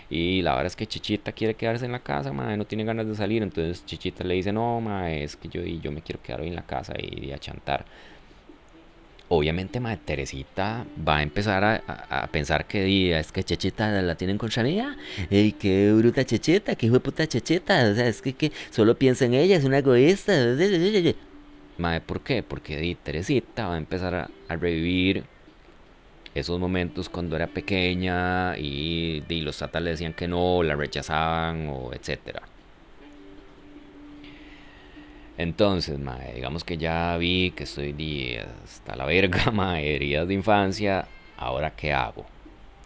Y 0.09 0.41
la 0.41 0.51
verdad 0.51 0.67
es 0.67 0.75
que 0.75 0.85
Chechita 0.85 1.31
quiere 1.31 1.55
quedarse 1.55 1.85
en 1.85 1.93
la 1.93 1.99
casa, 1.99 2.33
mae, 2.33 2.57
no 2.57 2.65
tiene 2.65 2.83
ganas 2.83 3.07
de 3.07 3.15
salir. 3.15 3.41
Entonces 3.41 3.85
Chechita 3.85 4.23
le 4.25 4.35
dice, 4.35 4.51
no, 4.51 4.81
mae, 4.81 5.23
es 5.23 5.37
que 5.37 5.47
yo, 5.49 5.61
yo 5.63 5.91
me 5.91 6.01
quiero 6.01 6.21
quedar 6.21 6.41
hoy 6.41 6.49
en 6.49 6.55
la 6.55 6.65
casa 6.65 6.93
y, 6.99 7.27
y 7.27 7.31
a 7.31 7.39
chantar 7.39 7.85
obviamente 9.29 9.79
Madre 9.79 9.99
Teresita 10.05 10.85
va 11.07 11.17
a 11.17 11.23
empezar 11.23 11.63
a, 11.63 12.27
pensar 12.31 12.65
que 12.67 13.17
es 13.17 13.31
que 13.31 13.43
Chechita 13.43 14.01
la 14.01 14.15
tienen 14.15 14.37
contra 14.37 14.63
mía. 14.63 14.97
¡Ey, 15.29 15.53
qué 15.53 15.91
bruta 15.93 16.25
Chechita! 16.25 16.75
¡Qué 16.75 16.87
hijo 16.87 16.95
de 16.95 16.99
puta 16.99 17.27
Chechita! 17.27 17.89
O 17.91 17.95
sea, 17.95 18.07
es 18.07 18.21
que, 18.21 18.51
solo 18.71 18.97
piensa 18.97 19.25
en 19.25 19.33
ella, 19.33 19.57
es 19.57 19.65
una 19.65 19.79
egoísta. 19.79 20.33
Madre, 21.77 22.01
¿por 22.01 22.21
qué? 22.21 22.43
Porque 22.43 22.77
di, 22.77 22.95
Teresita 22.95 23.67
va 23.67 23.75
a 23.75 23.77
empezar 23.77 24.15
a, 24.15 24.55
revivir 24.55 25.23
esos 26.33 26.59
momentos 26.59 27.09
cuando 27.09 27.35
era 27.35 27.47
pequeña 27.47 28.57
y, 28.57 29.23
y 29.27 29.41
los 29.41 29.57
tatas 29.57 29.81
le 29.81 29.91
decían 29.91 30.13
que 30.13 30.27
no, 30.27 30.63
la 30.63 30.75
rechazaban 30.75 31.67
o 31.69 31.93
etcétera. 31.93 32.54
Entonces, 35.37 35.99
mae, 35.99 36.33
digamos 36.33 36.63
que 36.63 36.77
ya 36.77 37.17
vi 37.17 37.51
que 37.51 37.63
estoy 37.63 38.37
hasta 38.63 38.95
la 38.95 39.05
verga, 39.05 39.51
mae, 39.51 39.95
heridas 39.95 40.27
de 40.27 40.33
infancia. 40.33 41.07
Ahora, 41.37 41.71
¿qué 41.75 41.91
hago? 41.91 42.25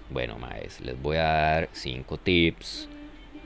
Bueno, 0.10 0.38
mae, 0.40 0.68
les 0.82 1.00
voy 1.02 1.18
a 1.18 1.24
dar 1.24 1.70
cinco 1.74 2.18
tips 2.18 2.90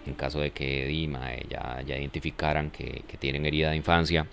en 0.05 0.13
caso 0.15 0.39
de 0.39 0.51
que 0.51 0.86
di, 0.86 1.07
mae, 1.07 1.45
ya, 1.50 1.81
ya 1.86 1.98
identificaran 1.98 2.72
que, 2.72 3.03
tienen 3.19 3.45
herida 3.45 3.72
de 3.72 3.77
infancia. 3.77 4.25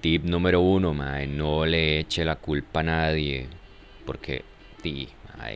Tip 0.00 0.24
número 0.24 0.60
uno, 0.60 0.94
mae, 0.94 1.26
no 1.26 1.66
le 1.66 2.00
eche 2.00 2.24
la 2.24 2.36
culpa 2.36 2.80
a 2.80 2.82
nadie. 2.82 3.48
Porque, 4.04 4.44
di, 4.82 5.08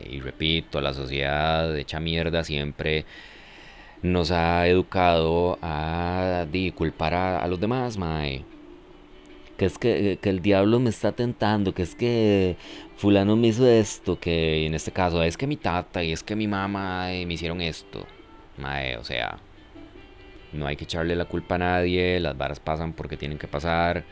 y 0.09 0.19
repito, 0.19 0.81
la 0.81 0.93
sociedad 0.93 1.75
echa 1.77 1.99
mierda 1.99 2.43
siempre 2.43 3.05
nos 4.03 4.31
ha 4.31 4.67
educado 4.67 5.57
a 5.61 6.45
culpar 6.75 7.13
a, 7.13 7.47
los 7.47 7.59
demás, 7.59 7.97
mae. 7.97 8.43
Que 9.57 9.65
es 9.65 9.77
que, 9.77 10.19
el 10.21 10.41
diablo 10.41 10.79
me 10.79 10.89
está 10.89 11.13
tentando, 11.13 11.73
que 11.73 11.83
es 11.83 11.95
que 11.95 12.57
fulano 12.97 13.35
me 13.37 13.47
hizo 13.47 13.67
esto, 13.67 14.19
que 14.19 14.65
en 14.65 14.73
este 14.73 14.91
caso 14.91 15.23
es 15.23 15.37
que 15.37 15.47
mi 15.47 15.57
tata 15.57 16.03
y 16.03 16.11
es 16.11 16.23
que 16.23 16.35
mi 16.35 16.47
mamá 16.47 17.07
me 17.25 17.33
hicieron 17.33 17.61
esto. 17.61 18.05
Mae, 18.57 18.97
o 18.97 19.03
sea, 19.03 19.39
no 20.51 20.67
hay 20.67 20.75
que 20.75 20.83
echarle 20.83 21.15
la 21.15 21.25
culpa 21.25 21.55
a 21.55 21.59
nadie, 21.59 22.19
las 22.19 22.37
varas 22.37 22.59
pasan 22.59 22.93
porque 22.93 23.17
tienen 23.17 23.37
que 23.37 23.47
pasar. 23.47 24.03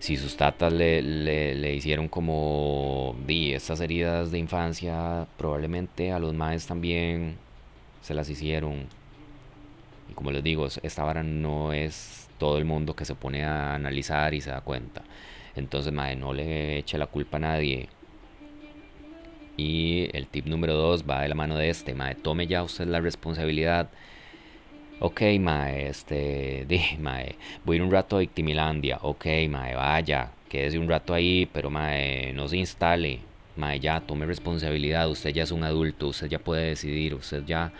Si 0.00 0.16
sus 0.16 0.36
tatas 0.36 0.72
le, 0.72 1.02
le, 1.02 1.74
hicieron 1.74 2.08
como 2.08 3.16
di 3.26 3.52
estas 3.52 3.80
heridas 3.80 4.30
de 4.30 4.38
infancia, 4.38 5.26
probablemente 5.36 6.12
a 6.12 6.18
los 6.18 6.34
maes 6.34 6.66
también 6.66 7.36
se 8.00 8.14
las 8.14 8.28
hicieron. 8.28 8.88
Y 10.08 10.14
como 10.14 10.30
les 10.32 10.42
digo, 10.42 10.66
esta 10.82 11.04
vara 11.04 11.22
no 11.22 11.72
es 11.72 12.30
todo 12.38 12.58
el 12.58 12.64
mundo 12.64 12.94
que 12.96 13.04
se 13.04 13.14
pone 13.14 13.44
a 13.44 13.74
analizar 13.74 14.34
y 14.34 14.40
se 14.40 14.50
da 14.50 14.60
cuenta. 14.62 15.04
Entonces, 15.54 15.92
madre, 15.92 16.16
no 16.16 16.32
le 16.32 16.78
eche 16.78 16.98
la 16.98 17.06
culpa 17.06 17.36
a 17.38 17.40
nadie. 17.40 17.88
Y 19.56 20.08
el 20.16 20.26
tip 20.28 20.46
número 20.46 20.74
dos 20.74 21.04
va 21.08 21.22
de 21.22 21.28
la 21.28 21.34
mano 21.36 21.56
de 21.56 21.68
este, 21.70 21.94
madre, 21.94 22.16
tome 22.16 22.46
ya 22.48 22.62
usted 22.64 22.86
la 22.88 23.00
responsabilidad. 23.00 23.92
Ok, 24.98 25.22
mae, 25.40 25.88
este, 25.88 26.64
di, 26.68 26.80
mae, 26.98 27.38
voy 27.64 27.76
a 27.76 27.78
ir 27.78 27.82
un 27.82 27.90
rato 27.90 28.16
a 28.16 28.20
Victimilandia. 28.20 28.98
Ok, 29.02 29.26
mae, 29.48 29.74
vaya. 29.74 30.36
quédese 30.48 30.78
un 30.78 30.88
rato 30.88 31.14
ahí, 31.14 31.46
pero 31.46 31.70
mae, 31.70 32.32
no 32.34 32.48
se 32.48 32.58
instale, 32.58 33.29
mae, 33.56 33.80
ya 33.80 34.00
tome 34.00 34.26
responsabilidad, 34.26 35.08
usted 35.10 35.30
ya 35.30 35.42
es 35.42 35.52
un 35.52 35.64
adulto, 35.64 36.08
usted 36.08 36.28
ya 36.28 36.38
puede 36.38 36.66
decidir, 36.68 37.14
usted 37.14 37.44
ya, 37.44 37.72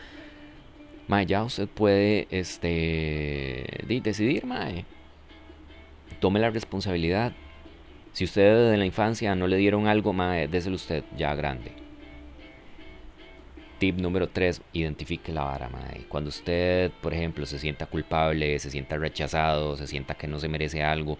mae, 1.09 1.27
ya 1.27 1.43
usted 1.45 1.69
puede, 1.69 2.27
este, 2.31 3.65
decidir, 4.03 4.47
mae, 4.47 4.85
tome 6.21 6.41
la 6.41 6.51
responsabilidad. 6.51 7.33
Si 8.13 8.25
usted 8.25 8.73
en 8.73 8.81
la 8.81 8.87
infancia 8.87 9.35
no 9.35 9.47
le 9.47 9.57
dieron 9.57 9.87
algo, 9.87 10.13
mae, 10.13 10.49
déselo 10.49 10.77
usted 10.77 11.05
ya 11.17 11.35
grande. 11.35 11.73
Tip 13.79 13.97
número 13.97 14.29
3, 14.29 14.61
identifique 14.75 15.33
la 15.33 15.45
vara, 15.45 15.69
mae. 15.71 16.05
Cuando 16.09 16.29
usted, 16.29 16.91
por 17.01 17.15
ejemplo, 17.15 17.47
se 17.47 17.59
sienta 17.59 17.87
culpable, 17.87 18.59
se 18.59 18.71
sienta 18.71 18.99
rechazado, 18.99 19.77
se 19.77 19.87
sienta 19.87 20.15
que 20.15 20.27
no 20.27 20.39
se 20.39 20.49
merece 20.49 20.83
algo, 20.83 21.19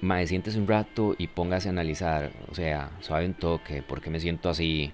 mae, 0.00 0.26
siéntese 0.26 0.58
un 0.58 0.68
rato 0.68 1.14
y 1.18 1.26
póngase 1.28 1.68
a 1.68 1.72
analizar, 1.72 2.30
o 2.48 2.54
sea, 2.54 2.90
suave 3.00 3.26
un 3.26 3.34
toque, 3.34 3.82
¿por 3.82 4.00
qué 4.00 4.10
me 4.10 4.20
siento 4.20 4.48
así? 4.48 4.92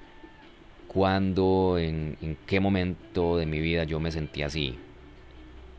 ¿Cuándo, 0.88 1.76
en, 1.78 2.16
qué 2.46 2.60
momento 2.60 3.36
de 3.36 3.46
mi 3.46 3.60
vida 3.60 3.84
yo 3.84 4.00
me 4.00 4.12
sentí 4.12 4.42
así? 4.42 4.78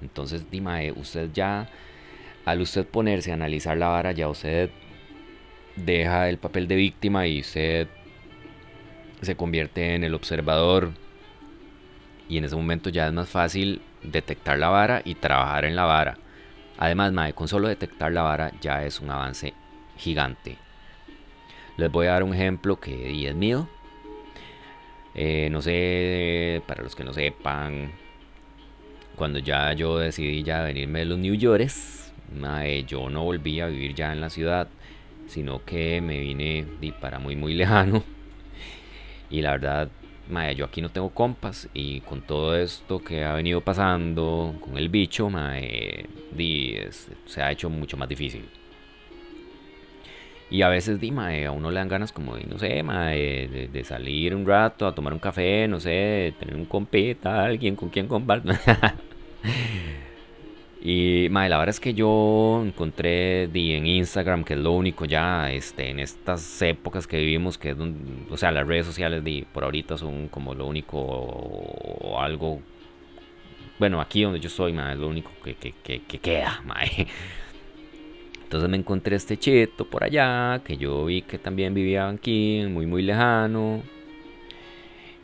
Entonces, 0.02 0.50
di, 0.52 0.62
mae, 0.62 0.92
usted 0.92 1.30
ya, 1.34 1.68
al 2.46 2.62
usted 2.62 2.86
ponerse 2.86 3.32
a 3.32 3.36
analizar 3.36 3.78
la 3.78 3.88
vara, 3.88 4.12
ya 4.12 4.30
usted 4.30 4.70
deja 5.76 6.30
el 6.30 6.38
papel 6.38 6.68
de 6.68 6.76
víctima 6.76 7.28
y 7.28 7.42
usted 7.42 7.88
se 9.22 9.36
convierte 9.36 9.96
en 9.96 10.04
el 10.04 10.14
observador 10.14 10.92
y 12.30 12.38
en 12.38 12.46
ese 12.46 12.56
momento 12.56 12.90
ya 12.90 13.08
es 13.08 13.14
más 13.14 13.30
fácil 13.30 13.82
detectar 14.04 14.58
la 14.58 14.70
vara 14.70 15.02
y 15.04 15.16
trabajar 15.16 15.66
en 15.66 15.76
la 15.76 15.86
vara. 15.86 16.18
Además, 16.78 17.34
con 17.34 17.48
solo 17.48 17.68
detectar 17.68 18.12
la 18.12 18.22
vara 18.22 18.52
ya 18.62 18.84
es 18.84 19.00
un 19.00 19.10
avance 19.10 19.54
gigante. 19.98 20.58
Les 21.78 21.92
voy 21.92 22.08
a 22.08 22.12
dar 22.12 22.24
un 22.24 22.34
ejemplo 22.34 22.80
que 22.80 23.28
es 23.28 23.36
mío. 23.36 23.68
Eh, 25.14 25.50
no 25.50 25.62
sé, 25.62 26.62
para 26.68 26.84
los 26.84 26.96
que 26.96 27.04
no 27.04 27.14
sepan, 27.14 27.92
cuando 29.16 29.40
ya 29.40 29.72
yo 29.74 29.98
decidí 29.98 30.44
ya 30.44 30.62
venirme 30.62 31.00
de 31.00 31.06
los 31.06 31.18
New 31.18 31.36
York, 31.36 31.72
mae, 32.38 32.84
yo 32.84 33.10
no 33.10 33.24
volví 33.24 33.62
a 33.62 33.68
vivir 33.68 33.96
ya 33.96 34.12
en 34.12 34.20
la 34.20 34.30
ciudad, 34.30 34.68
sino 35.28 35.64
que 35.64 36.02
me 36.02 36.20
vine 36.20 36.66
para 37.00 37.20
muy 37.20 37.36
muy 37.36 37.54
lejano 37.56 38.04
y 39.30 39.42
la 39.42 39.52
verdad, 39.52 39.90
mae, 40.30 40.56
yo 40.56 40.66
aquí 40.66 40.82
no 40.82 40.90
tengo 40.90 41.10
compas 41.10 41.70
y 41.74 42.02
con 42.02 42.22
todo 42.22 42.56
esto 42.56 43.00
que 43.00 43.24
ha 43.24 43.34
venido 43.34 43.62
pasando 43.62 44.56
con 44.60 44.78
el 44.78 44.90
bicho, 44.90 45.30
mae, 45.30 46.06
se 47.26 47.42
ha 47.42 47.52
hecho 47.52 47.70
mucho 47.70 47.98
más 47.98 48.10
difícil. 48.10 48.50
Y 50.50 50.62
a 50.62 50.70
veces, 50.70 51.00
di, 51.00 51.10
a 51.10 51.52
uno 51.52 51.72
le 51.72 51.80
dan 51.80 51.90
ganas 51.90 52.12
como, 52.12 52.38
no 52.38 52.60
sé, 52.60 52.84
mae, 52.84 53.48
de, 53.48 53.68
de, 53.68 53.84
salir 53.84 54.36
un 54.36 54.46
rato 54.46 54.88
a 54.88 54.94
tomar 54.94 55.14
un 55.14 55.20
café, 55.20 55.68
no 55.68 55.80
sé, 55.80 56.34
tener 56.40 56.56
un 56.56 56.66
compita, 56.66 57.44
alguien 57.44 57.76
con 57.76 57.90
quien 57.90 58.08
compartir. 58.08 58.54
Y 60.88 61.30
madre, 61.32 61.50
la 61.50 61.58
verdad 61.58 61.72
es 61.74 61.80
que 61.80 61.96
yo 61.96 62.62
encontré 62.64 63.48
di, 63.48 63.74
en 63.74 63.88
Instagram, 63.88 64.44
que 64.44 64.54
es 64.54 64.60
lo 64.60 64.72
único 64.74 65.06
ya 65.06 65.52
este, 65.52 65.90
en 65.90 66.00
estas 66.00 66.62
épocas 66.62 67.08
que 67.08 67.18
vivimos, 67.18 67.58
que 67.58 67.72
es 67.72 67.78
o 68.30 68.38
sea, 68.38 68.52
las 68.52 68.68
redes 68.68 68.86
sociales 68.86 69.24
di, 69.24 69.48
por 69.52 69.64
ahorita 69.64 69.98
son 69.98 70.28
como 70.28 70.54
lo 70.54 70.68
único 70.68 71.00
o 71.00 72.20
algo. 72.22 72.62
Bueno, 73.80 74.00
aquí 74.00 74.22
donde 74.22 74.40
yo 74.40 74.48
estoy, 74.48 74.74
madre, 74.74 74.94
es 74.94 75.00
lo 75.00 75.08
único 75.08 75.32
que, 75.44 75.56
que, 75.56 75.74
que, 75.84 76.04
que 76.04 76.20
queda, 76.20 76.62
madre. 76.66 77.08
Entonces 78.44 78.70
me 78.70 78.78
encontré 78.78 79.16
este 79.16 79.38
cheto 79.38 79.90
por 79.90 80.04
allá, 80.04 80.62
que 80.64 80.78
yo 80.78 81.06
vi 81.06 81.24
que 81.24 81.40
también 81.40 81.74
vivía 81.74 82.08
aquí, 82.10 82.64
muy 82.70 82.86
muy 82.86 83.02
lejano. 83.02 83.82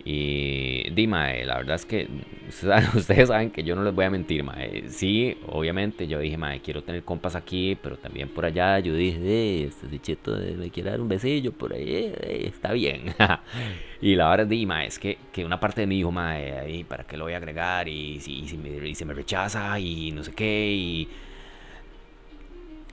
Y 0.03 0.89
Dima, 0.91 1.31
la 1.45 1.57
verdad 1.57 1.75
es 1.75 1.85
que 1.85 2.07
ustedes 2.95 3.27
saben 3.27 3.51
que 3.51 3.63
yo 3.63 3.75
no 3.75 3.83
les 3.83 3.93
voy 3.93 4.05
a 4.05 4.09
mentir, 4.09 4.43
mae. 4.43 4.89
Sí, 4.89 5.37
obviamente 5.45 6.07
yo 6.07 6.19
dije, 6.19 6.37
mae, 6.37 6.59
quiero 6.61 6.83
tener 6.83 7.03
compas 7.03 7.35
aquí, 7.35 7.75
pero 7.75 7.97
también 7.97 8.29
por 8.29 8.45
allá 8.45 8.79
yo 8.79 8.95
dije, 8.95 9.19
eh, 9.21 9.63
este 9.65 9.99
cheto 9.99 10.37
me 10.57 10.71
quiere 10.71 10.89
dar 10.91 11.01
un 11.01 11.07
besillo 11.07 11.51
por 11.53 11.73
ahí, 11.73 11.85
eh, 11.87 12.43
está 12.47 12.71
bien. 12.73 13.13
y 14.01 14.15
la 14.15 14.29
verdad, 14.29 14.47
Dima, 14.47 14.85
es 14.85 14.97
que, 14.99 15.17
que 15.31 15.45
una 15.45 15.59
parte 15.59 15.81
de 15.81 15.87
mí 15.87 15.97
dijo, 15.97 16.11
mae, 16.11 16.57
ahí, 16.57 16.83
¿para 16.83 17.03
qué 17.05 17.17
lo 17.17 17.25
voy 17.25 17.33
a 17.33 17.37
agregar? 17.37 17.87
Y 17.87 18.19
si, 18.21 18.57
me, 18.57 18.95
se 18.95 19.05
me 19.05 19.13
rechaza 19.13 19.79
y 19.79 20.11
no 20.11 20.23
sé 20.23 20.33
qué, 20.33 20.71
y 20.73 21.09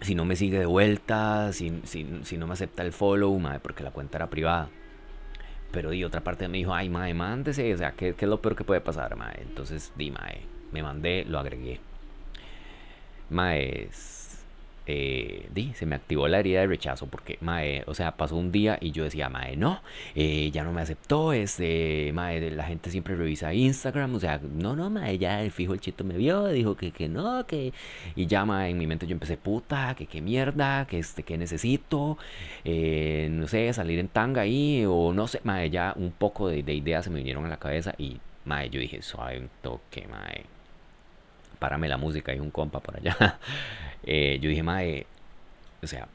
si 0.00 0.14
no 0.14 0.24
me 0.24 0.36
sigue 0.36 0.58
de 0.58 0.66
vuelta, 0.66 1.52
si, 1.52 1.80
si, 1.84 2.06
si 2.24 2.36
no 2.38 2.46
me 2.46 2.52
acepta 2.52 2.82
el 2.84 2.92
follow, 2.92 3.36
mae, 3.38 3.60
porque 3.60 3.82
la 3.82 3.90
cuenta 3.90 4.18
era 4.18 4.30
privada. 4.30 4.70
Pero 5.70 5.92
y 5.92 6.04
otra 6.04 6.22
parte 6.22 6.48
me 6.48 6.58
dijo, 6.58 6.74
ay, 6.74 6.88
mae, 6.88 7.14
mándese. 7.14 7.74
O 7.74 7.78
sea, 7.78 7.92
¿qué, 7.92 8.14
¿qué, 8.14 8.24
es 8.24 8.28
lo 8.28 8.40
peor 8.40 8.56
que 8.56 8.64
puede 8.64 8.80
pasar, 8.80 9.16
mae? 9.16 9.42
Entonces, 9.42 9.92
di, 9.96 10.10
mae, 10.10 10.42
me 10.72 10.82
mandé, 10.82 11.24
lo 11.26 11.38
agregué. 11.38 11.80
Mae, 13.30 13.88
eh, 14.88 15.48
di, 15.52 15.74
se 15.74 15.84
me 15.86 15.96
activó 15.96 16.28
la 16.28 16.38
herida 16.40 16.60
de 16.60 16.66
rechazo 16.66 17.06
porque, 17.06 17.36
mae, 17.42 17.84
o 17.86 17.94
sea, 17.94 18.16
pasó 18.16 18.36
un 18.36 18.50
día 18.52 18.78
y 18.80 18.90
yo 18.92 19.04
decía, 19.04 19.28
mae, 19.28 19.54
no, 19.56 19.82
eh, 20.14 20.50
ya 20.50 20.64
no 20.64 20.72
me 20.72 20.80
aceptó, 20.80 21.34
este, 21.34 22.10
mae, 22.14 22.50
la 22.50 22.64
gente 22.64 22.90
siempre 22.90 23.14
revisa 23.14 23.52
Instagram, 23.52 24.14
o 24.14 24.20
sea, 24.20 24.40
no, 24.42 24.74
no, 24.76 24.88
mae, 24.88 25.18
ya 25.18 25.42
el 25.42 25.50
fijo 25.50 25.74
el 25.74 25.80
chito 25.80 26.04
me 26.04 26.16
vio, 26.16 26.46
dijo 26.48 26.74
que, 26.76 26.90
que 26.90 27.08
no, 27.08 27.46
que, 27.46 27.74
y 28.16 28.26
ya, 28.26 28.46
mae, 28.46 28.70
en 28.70 28.78
mi 28.78 28.86
mente 28.86 29.06
yo 29.06 29.12
empecé, 29.12 29.36
puta, 29.36 29.94
que 29.94 30.06
qué 30.06 30.22
mierda, 30.22 30.86
que 30.86 30.98
este, 30.98 31.22
que 31.22 31.36
necesito, 31.36 32.16
eh, 32.64 33.28
no 33.30 33.46
sé, 33.46 33.70
salir 33.74 33.98
en 33.98 34.08
tanga 34.08 34.42
ahí, 34.42 34.84
o 34.88 35.12
no 35.12 35.26
sé, 35.28 35.40
mae, 35.44 35.68
ya 35.70 35.92
un 35.96 36.12
poco 36.12 36.48
de, 36.48 36.62
de 36.62 36.74
ideas 36.74 37.04
se 37.04 37.10
me 37.10 37.18
vinieron 37.18 37.44
a 37.44 37.48
la 37.48 37.58
cabeza 37.58 37.94
y, 37.98 38.20
mae, 38.46 38.70
yo 38.70 38.80
dije, 38.80 39.02
suave 39.02 39.38
un 39.38 39.50
toque, 39.62 40.06
mae 40.08 40.57
párame 41.58 41.88
la 41.88 41.96
música, 41.96 42.32
hay 42.32 42.40
un 42.40 42.50
compa 42.50 42.80
por 42.80 42.96
allá. 42.96 43.38
eh, 44.04 44.38
yo 44.40 44.48
dije, 44.48 44.62
mae, 44.62 45.06
o 45.82 45.86
sea, 45.86 46.08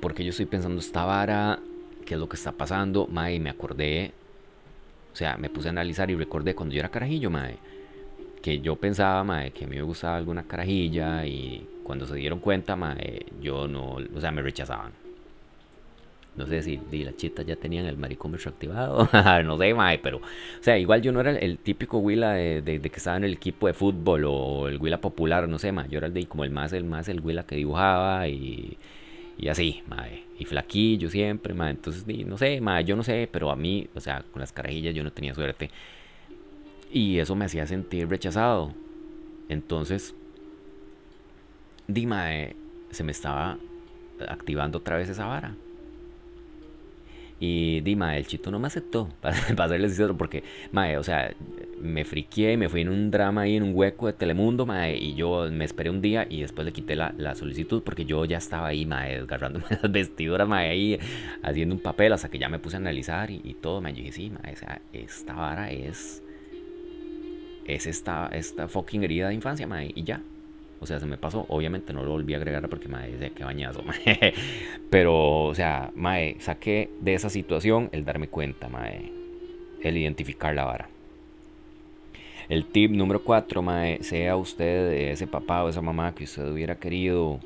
porque 0.00 0.24
yo 0.24 0.30
estoy 0.30 0.46
pensando 0.46 0.80
esta 0.80 1.04
vara, 1.04 1.58
qué 2.06 2.14
es 2.14 2.20
lo 2.20 2.28
que 2.28 2.36
está 2.36 2.52
pasando, 2.52 3.06
mae, 3.06 3.38
me 3.38 3.50
acordé, 3.50 4.12
o 5.12 5.16
sea, 5.16 5.36
me 5.36 5.50
puse 5.50 5.68
a 5.68 5.70
analizar 5.70 6.10
y 6.10 6.16
recordé 6.16 6.54
cuando 6.54 6.74
yo 6.74 6.80
era 6.80 6.88
carajillo, 6.88 7.30
mae, 7.30 7.56
que 8.42 8.60
yo 8.60 8.76
pensaba, 8.76 9.22
mae, 9.24 9.50
que 9.50 9.64
a 9.64 9.68
mí 9.68 9.76
me 9.76 9.82
gustaba 9.82 10.16
alguna 10.16 10.44
carajilla 10.44 11.26
y 11.26 11.66
cuando 11.84 12.06
se 12.06 12.14
dieron 12.16 12.40
cuenta, 12.40 12.76
mae, 12.76 13.26
yo 13.42 13.68
no, 13.68 13.96
o 14.14 14.20
sea, 14.20 14.30
me 14.30 14.42
rechazaban. 14.42 14.92
No 16.36 16.46
sé 16.46 16.62
si, 16.62 16.80
las 17.04 17.16
chitas 17.16 17.44
ya 17.44 17.56
tenían 17.56 17.86
el 17.86 17.96
maricómetro 17.96 18.50
activado. 18.50 19.08
no 19.44 19.58
sé, 19.58 19.74
mae, 19.74 19.98
pero. 19.98 20.18
O 20.18 20.62
sea, 20.62 20.78
igual 20.78 21.02
yo 21.02 21.12
no 21.12 21.20
era 21.20 21.32
el, 21.32 21.58
típico 21.58 21.98
Willa 21.98 22.30
de, 22.32 22.80
que 22.80 22.96
estaba 22.96 23.16
en 23.16 23.24
el 23.24 23.34
equipo 23.34 23.66
de 23.66 23.74
fútbol 23.74 24.24
o 24.26 24.68
el 24.68 24.78
Willa 24.78 25.00
popular, 25.00 25.48
no 25.48 25.58
sé, 25.58 25.72
mae. 25.72 25.88
Yo 25.88 25.98
era 25.98 26.06
el 26.06 26.14
de 26.14 26.26
como 26.26 26.44
el 26.44 26.50
más, 26.50 26.72
el 26.72 26.84
más, 26.84 27.08
el 27.08 27.20
Willa 27.20 27.42
que 27.44 27.56
dibujaba 27.56 28.28
y. 28.28 28.78
Y 29.38 29.48
así, 29.48 29.82
mae. 29.88 30.22
Y 30.38 30.44
flaquillo 30.44 31.10
siempre, 31.10 31.52
mae. 31.54 31.72
Entonces, 31.72 32.06
no 32.26 32.38
sé, 32.38 32.60
mae, 32.60 32.84
yo 32.84 32.96
no 32.96 33.02
sé, 33.02 33.28
pero 33.30 33.50
a 33.50 33.56
mí, 33.56 33.88
o 33.94 34.00
sea, 34.00 34.24
con 34.32 34.40
las 34.40 34.52
carajillas 34.52 34.94
yo 34.94 35.02
no 35.02 35.12
tenía 35.12 35.34
suerte. 35.34 35.70
Y 36.92 37.18
eso 37.18 37.34
me 37.34 37.44
hacía 37.46 37.66
sentir 37.66 38.08
rechazado. 38.08 38.72
Entonces, 39.48 40.14
di, 41.88 42.06
mae, 42.06 42.54
se 42.90 43.04
me 43.04 43.12
estaba 43.12 43.58
activando 44.28 44.78
otra 44.78 44.96
vez 44.96 45.08
esa 45.08 45.26
vara. 45.26 45.56
Y 47.42 47.80
di, 47.80 47.96
mae, 47.96 48.18
el 48.18 48.26
chito 48.26 48.50
no 48.50 48.58
me 48.58 48.66
aceptó, 48.66 49.08
para, 49.22 49.36
para 49.56 49.70
serles 49.70 49.92
sincero, 49.92 50.14
porque, 50.16 50.44
mae, 50.72 50.98
o 50.98 51.02
sea, 51.02 51.34
me 51.80 52.04
friqué, 52.04 52.58
me 52.58 52.68
fui 52.68 52.82
en 52.82 52.90
un 52.90 53.10
drama 53.10 53.42
ahí, 53.42 53.56
en 53.56 53.62
un 53.62 53.74
hueco 53.74 54.06
de 54.08 54.12
Telemundo, 54.12 54.66
mae, 54.66 54.98
y 54.98 55.14
yo 55.14 55.48
me 55.50 55.64
esperé 55.64 55.88
un 55.88 56.02
día 56.02 56.26
y 56.28 56.42
después 56.42 56.66
le 56.66 56.72
quité 56.72 56.96
la, 56.96 57.14
la 57.16 57.34
solicitud 57.34 57.82
porque 57.82 58.04
yo 58.04 58.26
ya 58.26 58.36
estaba 58.36 58.66
ahí, 58.68 58.84
mae, 58.84 59.16
desgarrándome 59.16 59.64
las 59.82 59.90
vestiduras, 59.90 60.46
mae, 60.46 60.68
ahí, 60.68 60.98
haciendo 61.42 61.74
un 61.74 61.80
papel 61.80 62.12
hasta 62.12 62.28
que 62.28 62.38
ya 62.38 62.50
me 62.50 62.58
puse 62.58 62.76
a 62.76 62.80
analizar 62.80 63.30
y, 63.30 63.40
y 63.42 63.54
todo, 63.54 63.80
mae, 63.80 63.94
yo 63.94 63.98
dije, 64.00 64.12
sí, 64.12 64.30
mae, 64.30 64.52
o 64.52 64.56
sea, 64.56 64.82
esta 64.92 65.32
vara 65.32 65.70
es, 65.70 66.22
es 67.64 67.86
esta, 67.86 68.28
esta 68.32 68.68
fucking 68.68 69.02
herida 69.02 69.28
de 69.28 69.34
infancia, 69.34 69.66
mae, 69.66 69.92
y 69.94 70.04
ya, 70.04 70.20
o 70.80 70.86
sea, 70.86 70.98
se 70.98 71.06
me 71.06 71.18
pasó. 71.18 71.44
Obviamente 71.48 71.92
no 71.92 72.02
lo 72.02 72.10
volví 72.10 72.34
a 72.34 72.38
agregar 72.38 72.66
porque, 72.68 72.88
mae, 72.88 73.16
de 73.16 73.30
qué 73.30 73.44
bañazo, 73.44 73.82
mae. 73.82 74.34
Pero, 74.90 75.44
o 75.44 75.54
sea, 75.54 75.90
mae, 75.94 76.36
saqué 76.40 76.90
de 77.00 77.14
esa 77.14 77.28
situación 77.30 77.90
el 77.92 78.04
darme 78.04 78.28
cuenta, 78.28 78.68
mae. 78.68 79.12
El 79.82 79.96
identificar 79.96 80.54
la 80.54 80.64
vara. 80.64 80.88
El 82.48 82.64
tip 82.66 82.90
número 82.90 83.22
4, 83.22 83.62
mae, 83.62 84.02
sea 84.02 84.36
usted 84.36 84.92
ese 85.12 85.26
papá 85.26 85.62
o 85.64 85.68
esa 85.68 85.82
mamá 85.82 86.14
que 86.14 86.24
usted 86.24 86.50
hubiera 86.50 86.76
querido. 86.76 87.40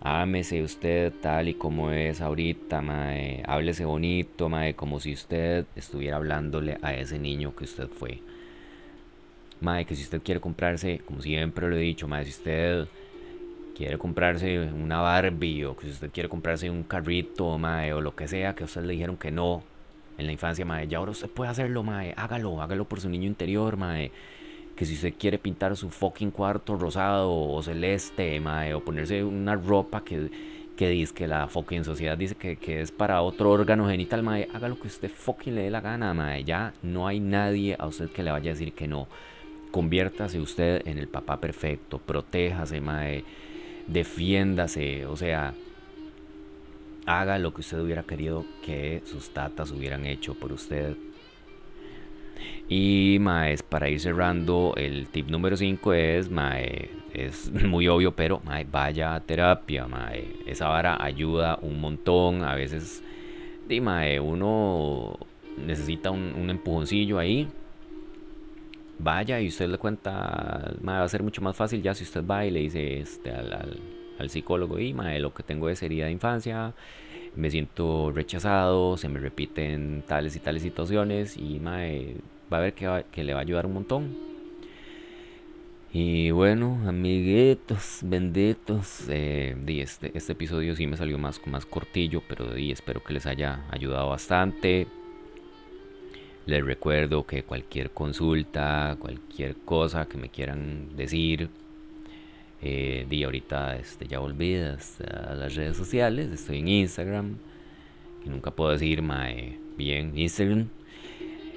Ámese 0.00 0.62
usted 0.62 1.12
tal 1.20 1.48
y 1.48 1.54
como 1.54 1.90
es 1.90 2.20
ahorita, 2.20 2.82
mae. 2.82 3.42
Háblese 3.46 3.86
bonito, 3.86 4.50
mae, 4.50 4.74
como 4.74 5.00
si 5.00 5.14
usted 5.14 5.64
estuviera 5.76 6.16
hablándole 6.16 6.78
a 6.82 6.94
ese 6.94 7.18
niño 7.18 7.56
que 7.56 7.64
usted 7.64 7.88
fue. 7.88 8.20
Mae, 9.60 9.84
que 9.86 9.94
si 9.94 10.02
usted 10.04 10.22
quiere 10.22 10.40
comprarse, 10.40 11.00
como 11.04 11.20
siempre 11.20 11.68
lo 11.68 11.76
he 11.76 11.80
dicho, 11.80 12.08
mae, 12.08 12.24
si 12.24 12.30
usted 12.30 12.88
quiere 13.74 13.98
comprarse 13.98 14.58
una 14.72 15.00
Barbie 15.00 15.64
o 15.64 15.76
que 15.76 15.86
si 15.86 15.92
usted 15.92 16.12
quiere 16.12 16.28
comprarse 16.28 16.70
un 16.70 16.84
carrito, 16.84 17.58
mae, 17.58 17.92
o 17.92 18.00
lo 18.00 18.14
que 18.14 18.28
sea, 18.28 18.54
que 18.54 18.64
usted 18.64 18.82
le 18.84 18.92
dijeron 18.94 19.16
que 19.18 19.30
no 19.30 19.68
en 20.16 20.26
la 20.26 20.32
infancia, 20.32 20.64
mae, 20.64 20.88
ya 20.88 20.98
ahora 20.98 21.12
usted 21.12 21.30
puede 21.30 21.50
hacerlo, 21.50 21.82
mae, 21.82 22.14
hágalo, 22.16 22.60
hágalo 22.62 22.88
por 22.88 23.00
su 23.00 23.08
niño 23.08 23.26
interior, 23.26 23.76
mae. 23.76 24.12
Que 24.74 24.86
si 24.86 24.94
usted 24.94 25.14
quiere 25.18 25.38
pintar 25.38 25.76
su 25.76 25.90
fucking 25.90 26.30
cuarto 26.30 26.76
rosado 26.76 27.30
o 27.32 27.62
celeste, 27.62 28.40
mae, 28.40 28.74
o 28.74 28.84
ponerse 28.84 29.24
una 29.24 29.54
ropa 29.56 30.04
que, 30.04 30.30
que 30.74 30.88
dice 30.88 31.12
que 31.14 31.26
la 31.28 31.48
fucking 31.48 31.84
sociedad 31.84 32.16
dice 32.18 32.36
que, 32.36 32.58
que 32.58 32.80
es 32.80 32.92
para 32.92 33.22
otro 33.22 33.50
órgano 33.50 33.88
genital, 33.88 34.22
mae, 34.22 34.48
haga 34.52 34.68
lo 34.68 34.78
que 34.78 34.88
usted 34.88 35.10
fucking 35.10 35.54
le 35.54 35.62
dé 35.62 35.70
la 35.70 35.80
gana, 35.80 36.14
mae. 36.14 36.44
Ya 36.44 36.74
no 36.82 37.06
hay 37.06 37.20
nadie 37.20 37.76
a 37.78 37.86
usted 37.86 38.10
que 38.10 38.22
le 38.22 38.30
vaya 38.30 38.50
a 38.50 38.54
decir 38.54 38.74
que 38.74 38.88
no. 38.88 39.08
Conviértase 39.70 40.40
usted 40.40 40.82
en 40.86 40.98
el 40.98 41.08
papá 41.08 41.40
perfecto, 41.40 41.98
protéjase, 41.98 42.80
mae, 42.80 43.24
defiéndase, 43.86 45.06
o 45.06 45.16
sea, 45.16 45.54
haga 47.06 47.38
lo 47.38 47.52
que 47.54 47.60
usted 47.60 47.78
hubiera 47.78 48.02
querido 48.04 48.44
que 48.62 49.02
sus 49.04 49.30
tatas 49.30 49.70
hubieran 49.70 50.06
hecho 50.06 50.34
por 50.34 50.52
usted. 50.52 50.96
Y 52.68 53.18
maes, 53.20 53.62
para 53.62 53.88
ir 53.88 54.00
cerrando, 54.00 54.74
el 54.76 55.08
tip 55.08 55.28
número 55.28 55.56
5 55.56 55.92
es, 55.92 56.30
mae, 56.30 56.90
es 57.12 57.50
muy 57.64 57.88
obvio, 57.88 58.14
pero 58.14 58.40
mae, 58.44 58.64
vaya 58.64 59.14
a 59.14 59.20
terapia, 59.20 59.86
mae. 59.86 60.36
Esa 60.46 60.68
vara 60.68 60.96
ayuda 61.02 61.58
un 61.62 61.80
montón. 61.80 62.44
A 62.44 62.54
veces, 62.54 63.02
di, 63.68 63.80
mae, 63.80 64.20
uno 64.20 65.18
necesita 65.56 66.10
un, 66.10 66.34
un 66.34 66.50
empujoncillo 66.50 67.18
ahí. 67.18 67.48
Vaya 69.02 69.40
y 69.40 69.48
usted 69.48 69.68
le 69.68 69.78
cuenta, 69.78 70.74
va 70.86 71.02
a 71.02 71.08
ser 71.08 71.22
mucho 71.22 71.40
más 71.40 71.56
fácil 71.56 71.82
ya 71.82 71.94
si 71.94 72.04
usted 72.04 72.24
va 72.24 72.44
y 72.44 72.50
le 72.50 72.60
dice 72.60 73.00
este, 73.00 73.30
al, 73.30 73.80
psicólogo, 74.28 74.78
y 74.78 74.92
lo 74.92 75.32
que 75.32 75.42
tengo 75.42 75.70
es 75.70 75.82
herida 75.82 76.04
de 76.04 76.12
infancia, 76.12 76.74
me 77.34 77.50
siento 77.50 78.12
rechazado, 78.12 78.98
se 78.98 79.08
me 79.08 79.18
repiten 79.18 80.04
tales 80.06 80.36
y 80.36 80.40
tales 80.40 80.60
situaciones 80.62 81.38
y 81.38 81.58
mae, 81.60 82.16
va 82.52 82.58
a 82.58 82.60
ver 82.60 82.74
que, 82.74 83.24
le 83.24 83.32
va 83.32 83.40
a 83.40 83.42
ayudar 83.42 83.64
un 83.64 83.72
montón. 83.72 84.30
Y 85.92 86.30
bueno, 86.32 86.82
amiguitos, 86.86 88.00
benditos, 88.02 89.08
eh, 89.08 89.56
este, 89.66 90.16
este 90.16 90.32
episodio 90.32 90.76
sí 90.76 90.86
me 90.86 90.98
salió 90.98 91.16
más, 91.16 91.40
más 91.46 91.64
cortillo, 91.64 92.22
pero 92.28 92.54
espero 92.54 93.02
que 93.02 93.14
les 93.14 93.26
haya 93.26 93.64
ayudado 93.70 94.10
bastante. 94.10 94.86
Les 96.50 96.64
recuerdo 96.64 97.24
que 97.24 97.44
cualquier 97.44 97.90
consulta, 97.90 98.96
cualquier 98.98 99.54
cosa 99.64 100.08
que 100.08 100.18
me 100.18 100.30
quieran 100.30 100.96
decir, 100.96 101.48
eh, 102.60 103.06
ahorita 103.24 103.76
este, 103.76 104.08
ya 104.08 104.20
olvidas 104.20 105.00
a 105.00 105.36
las 105.36 105.54
redes 105.54 105.76
sociales, 105.76 106.32
estoy 106.32 106.58
en 106.58 106.66
Instagram, 106.66 107.36
nunca 108.24 108.50
puedo 108.50 108.72
decir 108.72 109.00
mae, 109.00 109.60
bien 109.76 110.18
Instagram. 110.18 110.70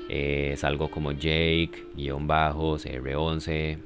Eh, 0.10 0.52
es 0.54 0.64
algo 0.64 0.92
como 0.92 1.12
Jake-CR11 1.12 3.80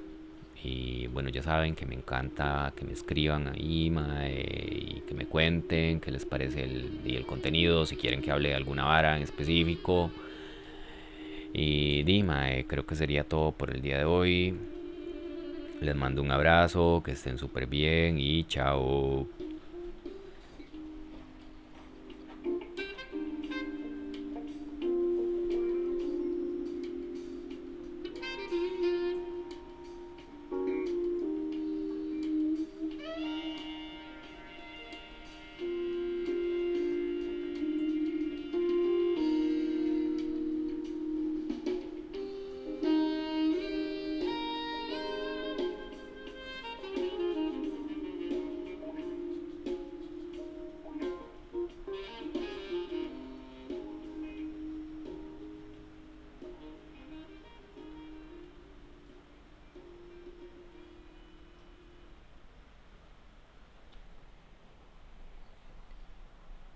y 0.61 1.07
bueno, 1.07 1.29
ya 1.29 1.41
saben 1.41 1.75
que 1.75 1.85
me 1.85 1.95
encanta 1.95 2.73
que 2.75 2.83
me 2.83 2.91
escriban 2.91 3.47
ahí 3.47 3.89
mae, 3.89 4.41
y 4.97 5.03
que 5.07 5.15
me 5.15 5.25
cuenten 5.25 6.01
qué 6.01 6.11
les 6.11 6.25
parece 6.25 6.65
el, 6.65 6.99
y 7.05 7.15
el 7.15 7.25
contenido, 7.25 7.85
si 7.85 7.95
quieren 7.95 8.21
que 8.21 8.31
hable 8.31 8.49
de 8.49 8.55
alguna 8.55 8.83
vara 8.83 9.15
en 9.15 9.23
específico. 9.23 10.11
Y 11.57 12.03
Dima, 12.03 12.53
eh, 12.53 12.65
creo 12.67 12.85
que 12.85 12.95
sería 12.95 13.23
todo 13.25 13.51
por 13.51 13.71
el 13.71 13.81
día 13.81 13.97
de 13.97 14.05
hoy. 14.05 14.55
Les 15.79 15.95
mando 15.95 16.21
un 16.21 16.31
abrazo, 16.31 17.01
que 17.03 17.11
estén 17.11 17.37
súper 17.39 17.65
bien 17.67 18.19
y 18.19 18.43
chao. 18.45 19.27